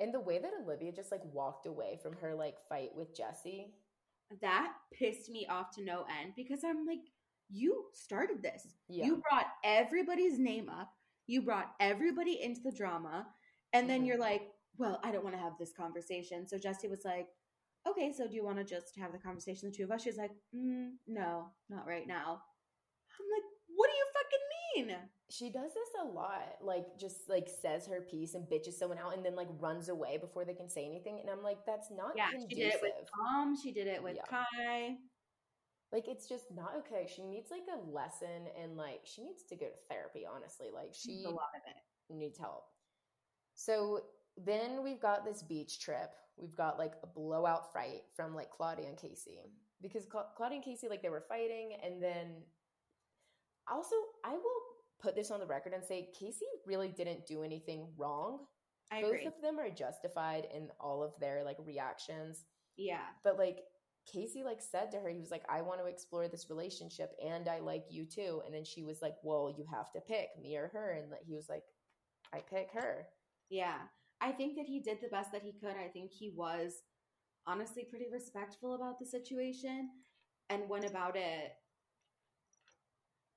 [0.00, 3.74] And the way that Olivia just like walked away from her like fight with Jessie.
[4.40, 7.10] that pissed me off to no end because I'm like,
[7.50, 8.66] you started this.
[8.88, 9.04] Yeah.
[9.04, 10.90] You brought everybody's name up.
[11.26, 13.26] You brought everybody into the drama.
[13.74, 14.06] And then Mhm.
[14.06, 16.48] you're like, well, I don't want to have this conversation.
[16.48, 17.28] So Jessie was like,
[17.86, 20.02] okay, so do you want to just have the conversation, the two of us?
[20.02, 22.42] She's like, mm, no, not right now.
[23.20, 23.44] I'm like,
[23.76, 24.06] what do you
[24.82, 24.96] mean?
[25.30, 26.56] she does this a lot.
[26.62, 30.18] Like just like says her piece and bitches someone out and then like runs away
[30.18, 31.18] before they can say anything.
[31.20, 32.50] And I'm like, that's not Yeah, conducive.
[32.50, 33.56] she did it with Tom.
[33.62, 34.22] She did it with Yeah.
[34.28, 34.96] Kai.
[35.92, 37.08] like it's just not okay.
[37.14, 40.68] She needs like a lesson and like she needs to go to therapy, honestly.
[40.74, 42.14] Like she a lot of it.
[42.14, 42.64] needs help.
[43.54, 44.00] So
[44.36, 46.10] then we've got this beach trip.
[46.36, 49.38] We've got like a blowout fight from like Claudia and Casey
[49.80, 52.42] because Cla- Claudia and Casey like they were fighting, and then
[53.70, 54.62] also I will
[55.00, 58.40] put this on the record and say Casey really didn't do anything wrong.
[58.92, 59.26] I Both agree.
[59.26, 62.44] of them are justified in all of their like reactions,
[62.76, 63.06] yeah.
[63.22, 63.60] but like
[64.10, 67.48] Casey like said to her, he was like, "I want to explore this relationship, and
[67.48, 70.56] I like you too." And then she was like, "Well, you have to pick me
[70.56, 71.62] or her," and like, he was like,
[72.32, 73.06] "I pick her."
[73.50, 73.78] Yeah.
[74.20, 75.76] I think that he did the best that he could.
[75.76, 76.82] I think he was
[77.46, 79.90] honestly pretty respectful about the situation
[80.50, 81.52] and went about it.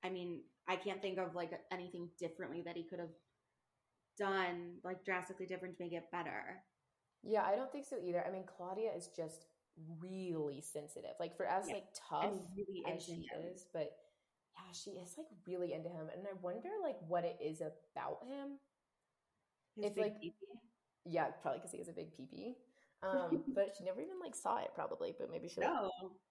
[0.04, 3.14] I mean, I can't think of like anything differently that he could have
[4.18, 6.62] done, like drastically different to make it better.
[7.22, 8.24] Yeah, I don't think so either.
[8.26, 9.46] I mean, Claudia is just
[10.00, 11.12] really sensitive.
[11.20, 13.42] Like for as Yeah, like tough really as she him.
[13.54, 13.90] is, but
[14.56, 18.24] yeah, she is like really into him, and I wonder like what it is about
[18.26, 18.58] him.
[19.76, 20.60] His It's like- pee-pee.
[21.04, 22.56] Yeah, probably because he has a big peepee.
[23.02, 25.14] Um, but she never even like saw it, probably.
[25.18, 25.90] But maybe she No,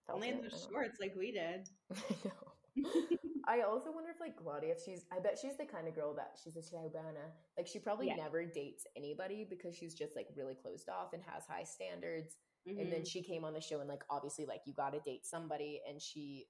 [0.09, 0.57] only in the know.
[0.69, 1.67] shorts like we did.
[1.95, 3.17] I know.
[3.47, 6.13] I also wonder if like Claudia, if she's, I bet she's the kind of girl
[6.15, 7.31] that she's a Shaubana.
[7.57, 8.15] Like she probably Yeah.
[8.17, 12.35] never dates anybody because she's just like really closed off and has high standards.
[12.65, 13.07] And then Mhm.
[13.07, 16.01] she came on the show and like obviously like you got to date somebody, and
[16.01, 16.49] she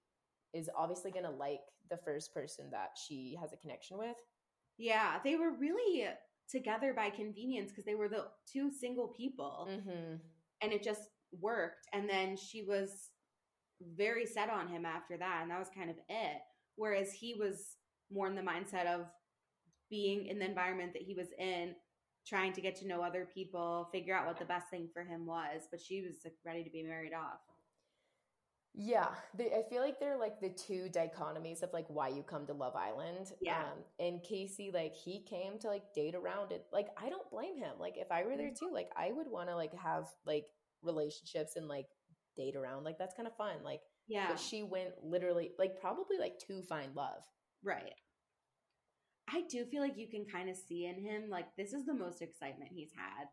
[0.53, 4.17] is obviously gonna like the first person that she has a connection with.
[4.79, 6.07] yeah, they were really
[6.49, 9.67] together by convenience because they were the two single people.
[9.69, 10.15] Mm-hmm.
[10.61, 11.85] and it just worked.
[11.93, 13.11] And then she was
[13.81, 16.41] very set on him after that, and that was kind of it.
[16.77, 17.75] Whereas he was
[18.11, 19.07] more in the mindset of
[19.89, 21.75] being in the environment that he was in,
[22.25, 25.25] trying to get to know other people, figure out what the best thing for him
[25.25, 25.67] was.
[25.69, 27.39] But she was like ready to be married off.
[28.79, 32.45] Yeah, they, I feel like they're like the two dichotomies of like why you come
[32.45, 33.31] to Love Island.
[33.41, 33.57] Yeah.
[33.57, 36.65] Um, and Casey, like he came to like date around it.
[36.71, 37.71] Like I don't blame him.
[37.79, 40.45] Like if I were there too, like I would want to like have like
[40.83, 41.87] relationships and like
[42.35, 42.83] date around.
[42.83, 43.55] Like that's kind of fun.
[43.63, 47.23] Like, Yeah, but she went literally like probably like to find love.
[47.63, 47.93] right.
[49.29, 51.93] I do feel like you can kind of see in him like this is the
[51.93, 53.27] most excitement he's had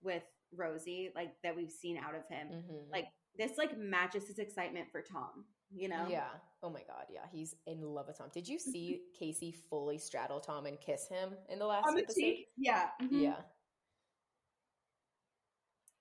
[0.00, 0.22] with
[0.54, 2.48] Rosie, like that we've seen out of him.
[2.48, 2.90] Mhm.
[2.92, 6.06] Like this like matches his excitement for Tom, you know?
[6.08, 6.28] yeah.
[6.62, 7.06] Oh my god.
[7.10, 8.28] Yeah, he's in love with Tom.
[8.32, 12.34] Did you see Casey fully straddle Tom and kiss him in the last On episode?
[12.56, 12.90] Yeah.
[13.02, 13.20] mhm.
[13.22, 13.36] Yeah.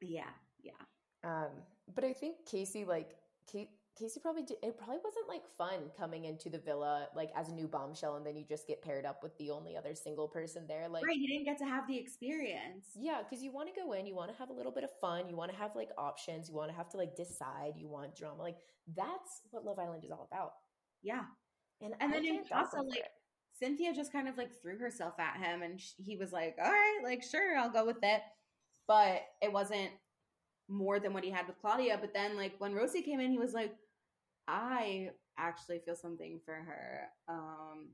[0.02, 0.30] Yeah.
[0.62, 0.72] Yeah.
[1.24, 1.50] Um,
[1.94, 3.16] but I think Casey, like
[3.52, 7.48] Ca- Casey, probably did, it probably wasn't like fun coming into the villa like as
[7.50, 10.28] a new bombshell, and then you just get paired up with the only other single
[10.28, 10.88] person there.
[10.90, 11.16] Like, right.
[11.18, 12.88] He didn't get to have the experience.
[12.96, 14.90] yeah, because you want to go in, you want to have a little bit of
[15.00, 17.88] fun, you want to have like options, you want to have to like decide, you
[17.88, 18.42] want drama.
[18.42, 18.58] Like
[18.96, 20.52] that's what Love Island is all about.
[21.02, 21.24] Yeah.
[21.82, 23.06] And And I then in can't dock Casa, him for like.
[23.60, 26.70] Cynthia just kind of like threw herself at him and sh- he was like, all
[26.70, 28.22] right, like, sure, I'll go with it.
[28.88, 29.92] But it wasn't
[30.68, 31.98] more than what he had with Claudia.
[32.00, 33.74] But then, like, when Rosie came in, he was like,
[34.48, 37.08] I actually feel something for her.
[37.28, 37.90] Um,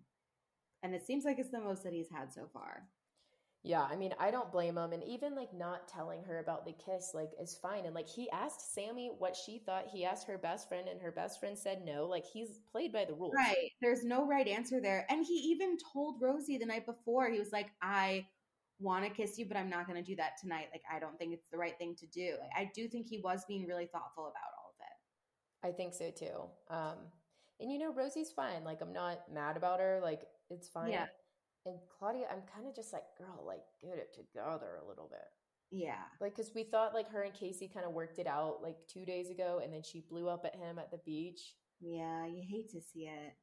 [0.84, 2.88] and it seems like it's the most that he's had so far.
[3.64, 4.92] Yeah, I mean, I don't blame him.
[4.92, 7.86] And even like not telling her about the kiss, like, is fine.
[7.86, 9.86] And like, he asked Samie what she thought.
[9.94, 12.08] He asked her best friend, and her best friend said no.
[12.08, 13.34] Like, he's played by the rules.
[13.36, 13.70] Right.
[13.80, 15.06] There's no right answer there.
[15.10, 18.26] And he even told Rosie the night before, he was like, I
[18.80, 20.70] want to kiss you, but I'm not going to do that tonight.
[20.72, 22.38] Like, I don't think it's the right thing to do.
[22.42, 24.61] Like, I do think he was being really thoughtful about it.
[25.64, 26.50] I think so too.
[26.70, 26.98] Um,
[27.60, 28.64] and you know, Rosie's fine.
[28.64, 30.00] Like, I'm not mad about her.
[30.02, 30.92] Like, it's fine.
[30.92, 31.06] Yeah.
[31.66, 35.28] And Claudia, I'm kind of just like, girl, like, get it together a little bit.
[35.70, 36.04] Yeah.
[36.20, 39.06] Like, because we thought like her and Casey kind of worked it out like two
[39.06, 41.54] days ago, and then she blew up at him at the beach.
[41.80, 42.26] Yeah.
[42.26, 43.34] You hate to see it.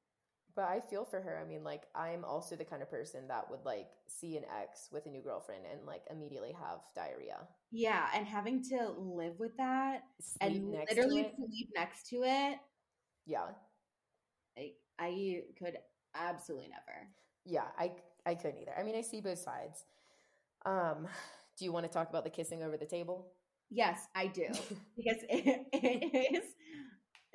[0.58, 1.40] But I feel for her.
[1.40, 4.88] I mean, like, I'm also the kind of person that would like see an ex
[4.90, 7.46] with a new girlfriend and like immediately have diarrhea.
[7.70, 8.08] Yeah.
[8.12, 12.58] And having to live with that Sleep and literally sleep next to it,
[13.24, 13.50] Yeah.
[14.58, 15.76] I, I could
[16.16, 17.06] absolutely never.
[17.44, 17.66] Yeah.
[17.78, 17.92] I
[18.26, 18.74] I couldn't either.
[18.76, 19.84] I mean, I see both sides.
[20.66, 21.06] Um,
[21.58, 23.28] do you want to talk about the kissing over the table?
[23.70, 24.46] Yes, I do.
[24.96, 26.44] because it, it is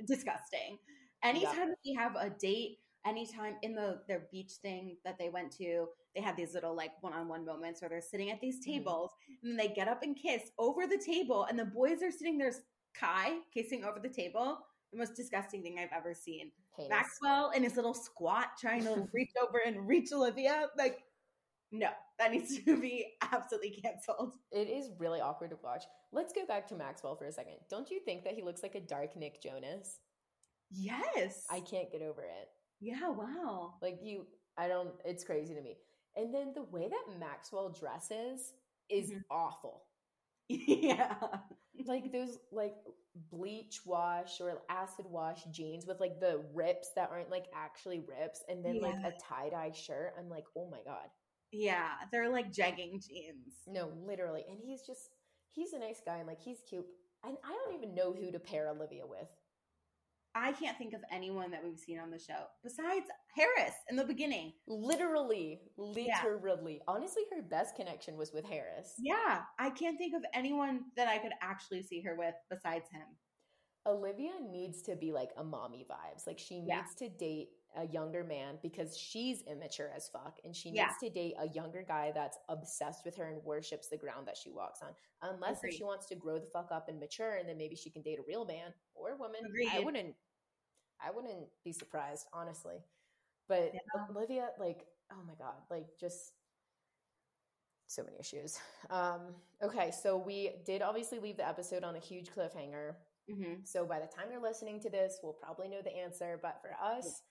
[0.08, 0.78] disgusting.
[1.24, 5.88] Anytime we have a date, anytime in the their beach thing that they went to,
[6.16, 8.66] they have these little like one-on-one moments where they're sitting at these Mhm.
[8.66, 12.12] tables and then they get up and kiss over the table and the boys are
[12.12, 12.54] sitting there
[12.94, 14.60] Kai kissing over the table.
[14.92, 16.52] The most disgusting thing I've ever seen.
[16.78, 16.90] Heinous.
[16.90, 20.70] Maxwell in his little squat trying to reach over and reach Olivia.
[20.78, 21.04] Like,
[21.72, 21.90] no,
[22.20, 24.38] that needs to be absolutely canceled.
[24.52, 25.84] It is really awkward to watch.
[26.12, 27.56] Let's go back to Maxwell for a second.
[27.68, 30.00] Don't you think that he looks like a dark Nick Jonas?
[30.70, 31.48] Yes.
[31.50, 32.50] I can't get over it.
[32.84, 33.76] Yeah, wow.
[33.82, 34.26] Like you,
[34.58, 34.92] I don't.
[35.06, 35.78] It's crazy to me.
[36.16, 38.54] And then the way that Maxwell dresses
[38.90, 39.24] is Mhm.
[39.32, 39.86] awful.
[40.50, 41.16] yeah.
[41.86, 42.76] Like those like
[43.32, 48.44] bleach wash or acid wash jeans with like the rips that aren't like actually rips,
[48.50, 50.14] and then like a tie dye shirt.
[50.20, 51.10] I'm like, oh my god,
[51.52, 53.54] Yeah, they're like jegging jeans.
[53.68, 54.46] no, literally.
[54.50, 55.10] And he's just
[55.52, 56.86] he's a nice guy and like he's cute.
[57.26, 59.30] And I don't even know who to pair Olivia with.
[60.36, 63.06] I can't think of anyone that we've seen on the show besides
[63.36, 64.54] Haris in the beginning.
[64.68, 66.24] Literally, Yeah.
[66.24, 66.82] literally.
[66.88, 68.96] Honestly, her best connection was with Haris.
[68.98, 73.06] Yeah, I can't think of anyone that I could actually see her with besides him.
[73.86, 76.26] Olivia needs to be like a mommy vibes.
[76.26, 76.86] Like she needs Yeah.
[76.98, 81.08] to date a younger man because she's immature as fuck and she needs Yeah.
[81.08, 84.52] to date a younger guy that's obsessed with her and worships the ground that she
[84.52, 84.90] walks on.
[85.22, 87.90] Unless if she wants to grow the fuck up and mature and then maybe she
[87.90, 89.42] can date a real man or woman.
[89.72, 90.16] I wouldn't
[91.06, 92.78] I wouldn't be surprised, honestly.
[93.48, 94.06] But Yeah.
[94.10, 96.34] Olivia like oh my god, like just
[97.88, 98.60] so many issues.
[98.90, 102.96] Um okay, so we did obviously leave the episode on a huge cliffhanger.
[103.30, 103.62] Mm-hmm.
[103.64, 106.38] So by the time you're listening to this, we'll probably know the answer.
[106.42, 107.22] But for us,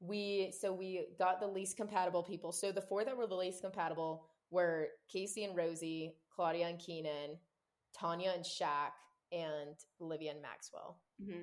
[0.00, 2.52] we so we got the least compatible people.
[2.52, 7.36] So the four that were the least compatible were Casey and Rosie, Claudia and Keanan,
[7.96, 8.92] Tanya and Shaq,
[9.32, 10.98] and Olivia and Maxwell.
[11.22, 11.42] Mm-hmm.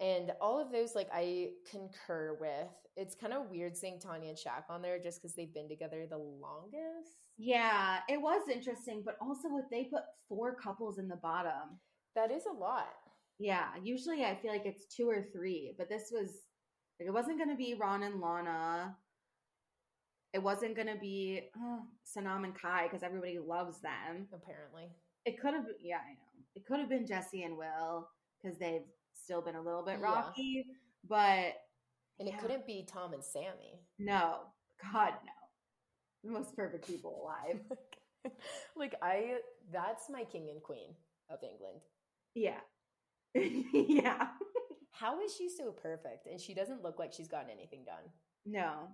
[0.00, 2.68] And all of those, like I concur with.
[2.94, 6.06] It's kind of weird seeing Tanya and Shaq on there just because they've been together
[6.08, 7.16] the longest.
[7.38, 11.78] Yeah, it was interesting, but also if they put four couples in the bottom.
[12.14, 12.92] That is a lot.
[13.38, 16.28] Yeah, usually I feel like it's two or three, but this was
[17.02, 18.96] like it wasn't going to be Ron and Lana.
[20.32, 24.28] It wasn't going to be uh, Sanam and Kai because everybody loves them.
[24.32, 24.88] Apparently,
[25.26, 26.44] It could have, yeah, I know.
[26.54, 28.08] It could have been Jessie and Will
[28.42, 30.04] because they've still been a little bit Yeah.
[30.06, 30.66] rocky,
[31.08, 31.54] but
[32.18, 32.38] and it Yeah.
[32.38, 33.80] couldn't be Tom and Samie.
[33.98, 34.52] no,
[34.92, 35.32] God no,
[36.24, 37.60] the most perfect people alive.
[38.76, 39.38] like I
[39.72, 40.94] that's my king and queen
[41.30, 41.80] of England.
[42.34, 42.60] yeah,
[43.34, 44.28] yeah,
[45.02, 48.04] How is she so perfect and she doesn't look like she's gotten anything done?
[48.46, 48.88] no.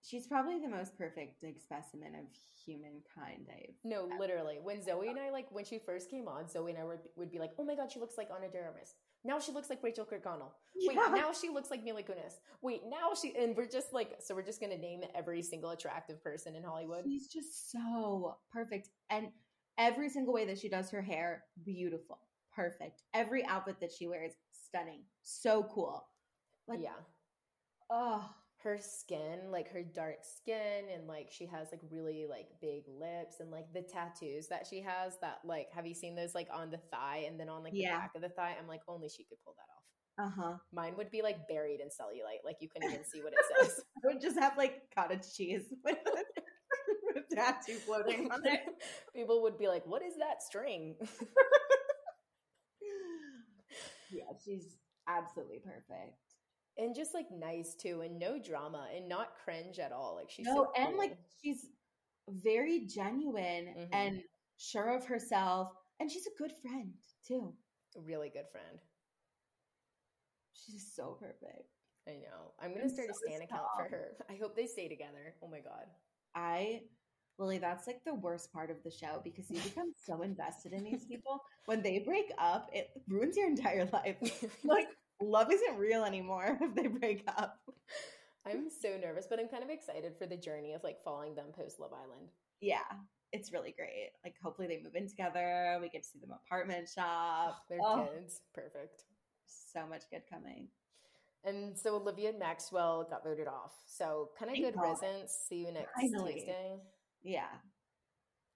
[0.00, 2.24] She's probably the most perfect like specimen of
[2.64, 4.58] humankind I've No, literally.
[4.62, 7.30] When Zoe and I like when she first came on, Zoe and I would, would
[7.30, 8.94] be like, "Oh my god, she looks like Ana de Armas."
[9.24, 10.52] Now she looks like Rachel Kirkconnell.
[10.86, 11.12] Wait, Yeah.
[11.14, 12.34] now she looks like Mila Kunis.
[12.62, 16.22] Wait, now she and we're just like so we're just gonna name every single attractive
[16.22, 17.04] person in Hollywood.
[17.04, 18.88] She's just so perfect.
[19.10, 19.28] And
[19.76, 22.20] every single way that she does her hair, beautiful.
[22.58, 23.02] Perfect.
[23.14, 25.02] Every outfit that she wears, stunning.
[25.22, 26.04] So cool.
[26.66, 26.90] Like, yeah.
[27.90, 28.28] oh,
[28.64, 33.38] her skin, like her dark skin, and like she has like really like big lips
[33.40, 36.70] and like the tattoos that she has that like have you seen those like on
[36.70, 37.92] the thigh and then on like Yeah.
[37.94, 38.56] the back of the thigh?
[38.60, 40.28] I'm like, only she could pull that off.
[40.28, 40.56] uh huh.
[40.72, 43.38] Mine would be like buried in cellulite, like you couldn't even see what it
[43.68, 43.80] says.
[44.04, 45.96] I would just have like cottage cheese with
[47.16, 48.60] a tattoo floating on it.
[49.14, 50.96] People would be like, What is that string?
[54.10, 56.16] Yeah, she's absolutely perfect.
[56.76, 60.14] and just like nice too, and no drama and not cringe at all.
[60.14, 60.98] Like she's no, so and cool.
[60.98, 61.66] like she's
[62.28, 63.88] very genuine Mhm.
[63.92, 64.22] and
[64.58, 65.72] sure of herself.
[66.00, 66.94] And she's a good friend
[67.26, 67.56] too.
[67.96, 68.80] A really good friend.
[70.52, 71.72] She's so perfect.
[72.06, 72.52] I know.
[72.58, 74.16] I'm gonna I'm start a so stan account for her.
[74.30, 75.34] I hope they stay together.
[75.42, 75.86] Oh my god.
[76.34, 76.82] I
[77.38, 80.82] Lily, that's like the worst part of the show because you become so invested in
[80.84, 81.40] these people.
[81.66, 84.16] When they break up, it ruins your entire life.
[84.64, 84.88] Like
[85.20, 87.58] love isn't real anymore if they break up.
[88.46, 91.46] I'm so nervous, but I'm kind of excited for the journey of like following them
[91.56, 92.28] post Love Island.
[92.60, 92.80] Yeah,
[93.32, 94.10] it's really great.
[94.24, 95.78] Like hopefully they move in together.
[95.80, 97.64] We get to see them apartment shop.
[97.68, 98.40] Their Oh, kids.
[98.54, 99.04] Perfect.
[99.46, 100.68] so much good coming.
[101.44, 103.72] And so Olivia and Maxwell got voted off.
[103.86, 104.96] So kind of good God.
[105.02, 105.36] riddance.
[105.48, 106.32] See you next Finally.
[106.34, 106.80] Tuesday.
[107.28, 107.60] Yeah.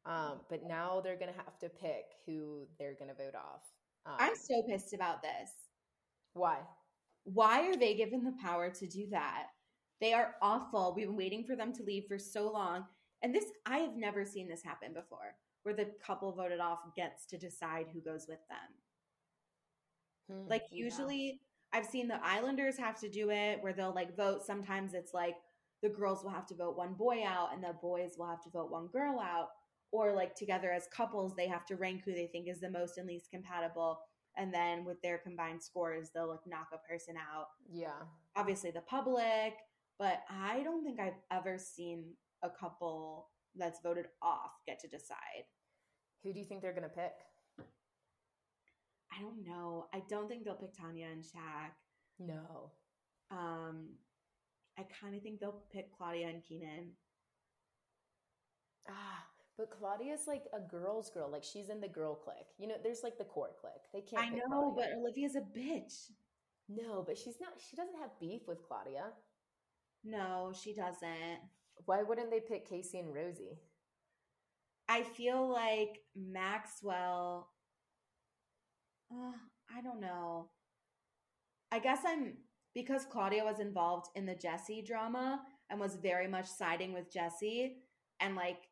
[0.04, 3.62] Um, but now they're gonna have to pick who they're gonna vote off.
[4.06, 5.50] Um, I'm so pissed about this.
[6.34, 6.60] why?
[7.24, 9.48] Why are they given the power to do that?
[10.00, 10.94] They are awful.
[10.94, 12.86] We've been waiting for them to leave for so long.
[13.22, 17.26] And this, I have never seen this happen before, where the couple voted off gets
[17.26, 18.68] to decide who goes with them.
[20.28, 20.84] Hmm, Like, yeah.
[20.84, 21.40] usually,
[21.72, 24.44] I've seen the Islanders have to do it where they'll like vote.
[24.44, 25.36] Sometimes it's like
[25.82, 28.50] the girls will have to vote one boy out and the boys will have to
[28.50, 29.48] vote one girl out.
[29.90, 32.96] Or like together as couples, they have to rank who they think is the most
[32.96, 33.98] and least compatible.
[34.36, 37.48] And then with their combined scores, they'll like knock a person out.
[37.70, 38.00] Yeah.
[38.34, 39.54] Obviously, the public,
[39.98, 45.44] but I don't think I've ever seen a couple that's voted off get to decide.
[46.22, 47.12] Who do you think they're gonna pick?
[49.12, 49.86] I don't know.
[49.92, 51.72] I don't think they'll pick Tanya and Shaq.
[52.18, 52.70] No.
[53.30, 53.88] Um,
[54.78, 56.92] I kind of think they'll pick Claudia and Keanan.
[58.88, 59.24] Ah,
[59.56, 61.30] but Claudia's like a girl's girl.
[61.30, 62.48] Like she's in the girl clique.
[62.58, 63.88] You know, there's like the core clique.
[63.92, 64.22] They can't.
[64.22, 64.74] I know, Claudia.
[64.76, 66.10] but Olivia's a bitch.
[66.68, 67.52] no, but she's not.
[67.58, 69.12] She doesn't have beef with Claudia.
[70.04, 71.40] No, she doesn't.
[71.86, 73.58] Why wouldn't they pick Casey and Rosie?
[74.88, 77.48] I feel like Maxwell.
[79.10, 79.32] Uh,
[79.74, 80.50] I don't know.
[81.70, 82.34] I guess I'm
[82.74, 87.78] because Claudia was involved in the Jessie drama and was very much siding with Jessie,
[88.20, 88.62] and like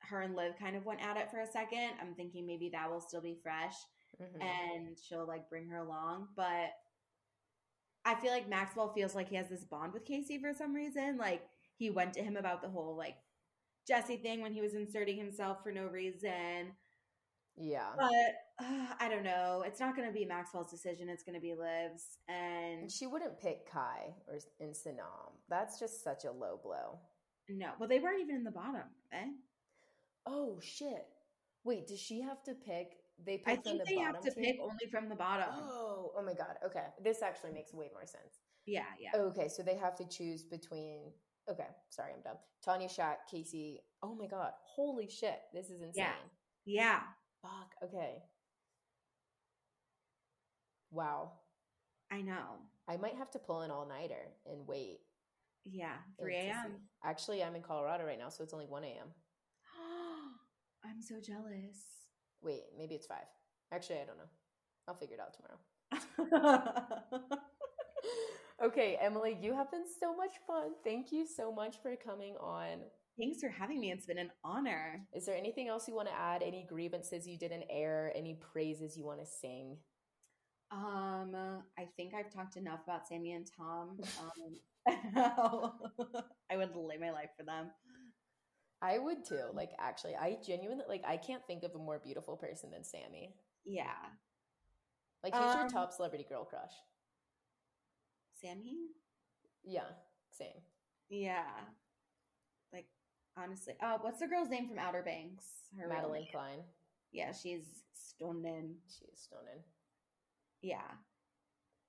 [0.00, 1.92] her and Liv kind of went at it for a second.
[2.00, 3.74] I'm thinking maybe that will still be fresh.
[4.22, 4.40] Mhm.
[4.42, 6.28] and she'll like bring her along.
[6.36, 6.70] But
[8.04, 11.16] I feel like Maxwell feels like he has this bond with Casey for some reason.
[11.16, 11.42] Like
[11.76, 13.16] he went to him about the whole like
[13.88, 16.76] Jessie thing when he was inserting himself for no reason.
[17.56, 17.88] Yeah.
[17.96, 19.62] But uh, I don't know.
[19.66, 21.08] It's not going to be Maxwell's decision.
[21.08, 22.18] It's going to be Liv's.
[22.28, 25.32] And And she wouldn't pick Kai or in Sanam.
[25.48, 26.98] That's just such a low blow.
[27.48, 28.82] no, well, they weren't even in the bottom,
[29.12, 29.26] eh?
[30.26, 31.06] Oh shit!
[31.64, 32.88] Wait, does she have to pick?
[33.24, 34.44] They pick I from think the they bottom have to tier?
[34.52, 35.48] pick only from the bottom.
[35.52, 36.56] Oh, oh my god.
[36.64, 38.40] Okay, this actually makes way more sense.
[38.66, 39.10] Yeah, yeah.
[39.14, 41.12] Okay, so they have to choose between.
[41.50, 42.38] Okay, sorry, I'm dumb.
[42.64, 43.80] Tanya Shaq, Casey.
[44.02, 46.06] Oh my god, holy shit, this is insane.
[46.64, 47.00] Yeah.
[47.44, 47.74] Fuck.
[47.84, 48.22] Okay.
[50.90, 51.32] Wow.
[52.10, 52.56] I know.
[52.88, 55.00] I might have to pull an all nighter and wait.
[55.66, 55.96] Yeah.
[56.18, 56.72] 3 a.m.
[57.04, 59.08] Actually, I'm in Colorado right now, so it's only 1 a.m.
[60.84, 61.76] I'm so jealous.
[62.42, 63.18] Wait, maybe it's 5.
[63.72, 64.30] Actually, I don't know.
[64.88, 65.58] I'll figure it out tomorrow.
[68.64, 70.72] okay, Emily, you have been so much fun.
[70.82, 72.78] Thank you so much for coming on.
[73.18, 73.92] Thanks for having me.
[73.92, 75.06] It's been an honor.
[75.14, 76.42] Is there anything else you want to add?
[76.42, 78.12] Any grievances you didn't air?
[78.14, 79.76] Any praises you want to sing?
[80.72, 81.34] Um,
[81.78, 83.98] I think I've talked enough about Samie and Tom.
[84.18, 84.58] Um,
[86.50, 87.70] I would lay my life for them.
[88.82, 89.40] I would too.
[89.54, 91.02] Like, actually, I genuinely like.
[91.06, 93.32] I can't think of a more beautiful person than Samie.
[93.64, 93.94] Yeah,
[95.22, 96.72] Like, who's your Um, top celebrity girl crush?
[98.42, 98.90] Samie.
[99.62, 99.88] Yeah,
[100.30, 100.60] same.
[101.08, 101.48] Yeah,
[103.36, 105.44] honestly, uh, what's the girl's name from Outer Banks?
[105.78, 106.30] Her Madelyn.
[106.30, 106.60] Cline.
[107.12, 108.76] Yeah, she's stunning.
[108.88, 109.62] She's stunning.
[110.62, 110.90] Yeah.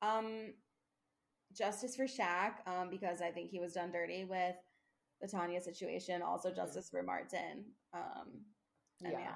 [0.02, 0.54] Um,
[1.54, 4.56] justice for Shaq, um, because I think he was done dirty with
[5.22, 6.22] the Tanya situation.
[6.22, 7.66] Also, justice for Martin.
[7.94, 8.46] Um,
[9.00, 9.12] Yeah.
[9.12, 9.36] yeah,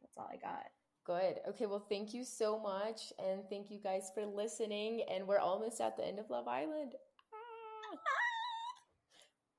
[0.00, 0.66] that's all I got.
[1.04, 1.40] Good.
[1.48, 1.66] Okay.
[1.66, 3.12] Well, thank you so much.
[3.18, 5.02] And thank you guys for listening.
[5.10, 6.94] And we're almost at the end of Love Island.
[7.34, 7.98] Ah.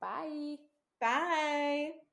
[0.00, 0.56] Bye.
[1.00, 2.03] Bye.